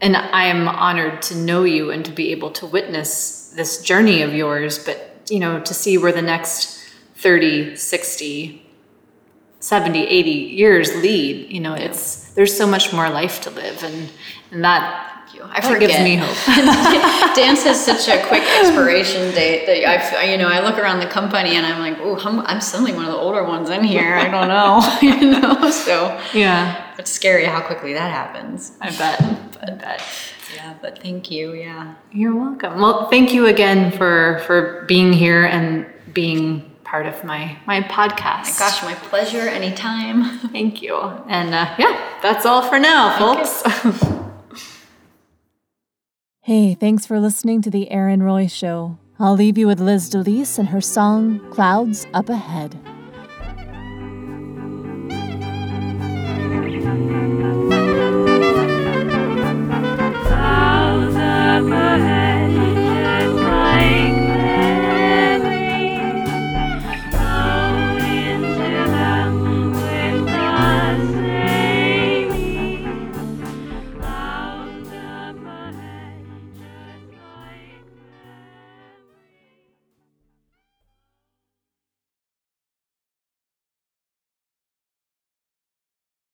[0.00, 4.22] and I am honored to know you and to be able to witness this journey
[4.22, 8.66] of yours, but, you know, to see where the next 30, 60,
[9.60, 13.82] 70, 80 years lead, you know, it's, there's so much more life to live.
[13.82, 14.10] And,
[14.50, 15.13] and that.
[15.50, 15.90] I that forget.
[15.90, 16.36] gives me hope.
[17.36, 21.06] Dance has such a quick expiration date that I, you know, I look around the
[21.06, 24.14] company and I'm like, oh, I'm, I'm suddenly one of the older ones in here.
[24.14, 25.70] I don't know, you know.
[25.70, 28.72] So yeah, it's scary how quickly that happens.
[28.80, 29.20] I bet.
[29.62, 30.02] I bet.
[30.54, 31.54] Yeah, but thank you.
[31.54, 31.94] Yeah.
[32.12, 32.80] You're welcome.
[32.80, 38.58] Well, thank you again for for being here and being part of my my podcast.
[38.58, 39.48] Gosh, my pleasure.
[39.48, 40.38] Anytime.
[40.50, 40.96] thank you.
[41.28, 43.62] And uh, yeah, that's all for now, folks.
[46.44, 48.98] Hey, thanks for listening to the Erin Roy Show.
[49.18, 52.78] I'll leave you with Liz DeLise and her song Clouds Up Ahead.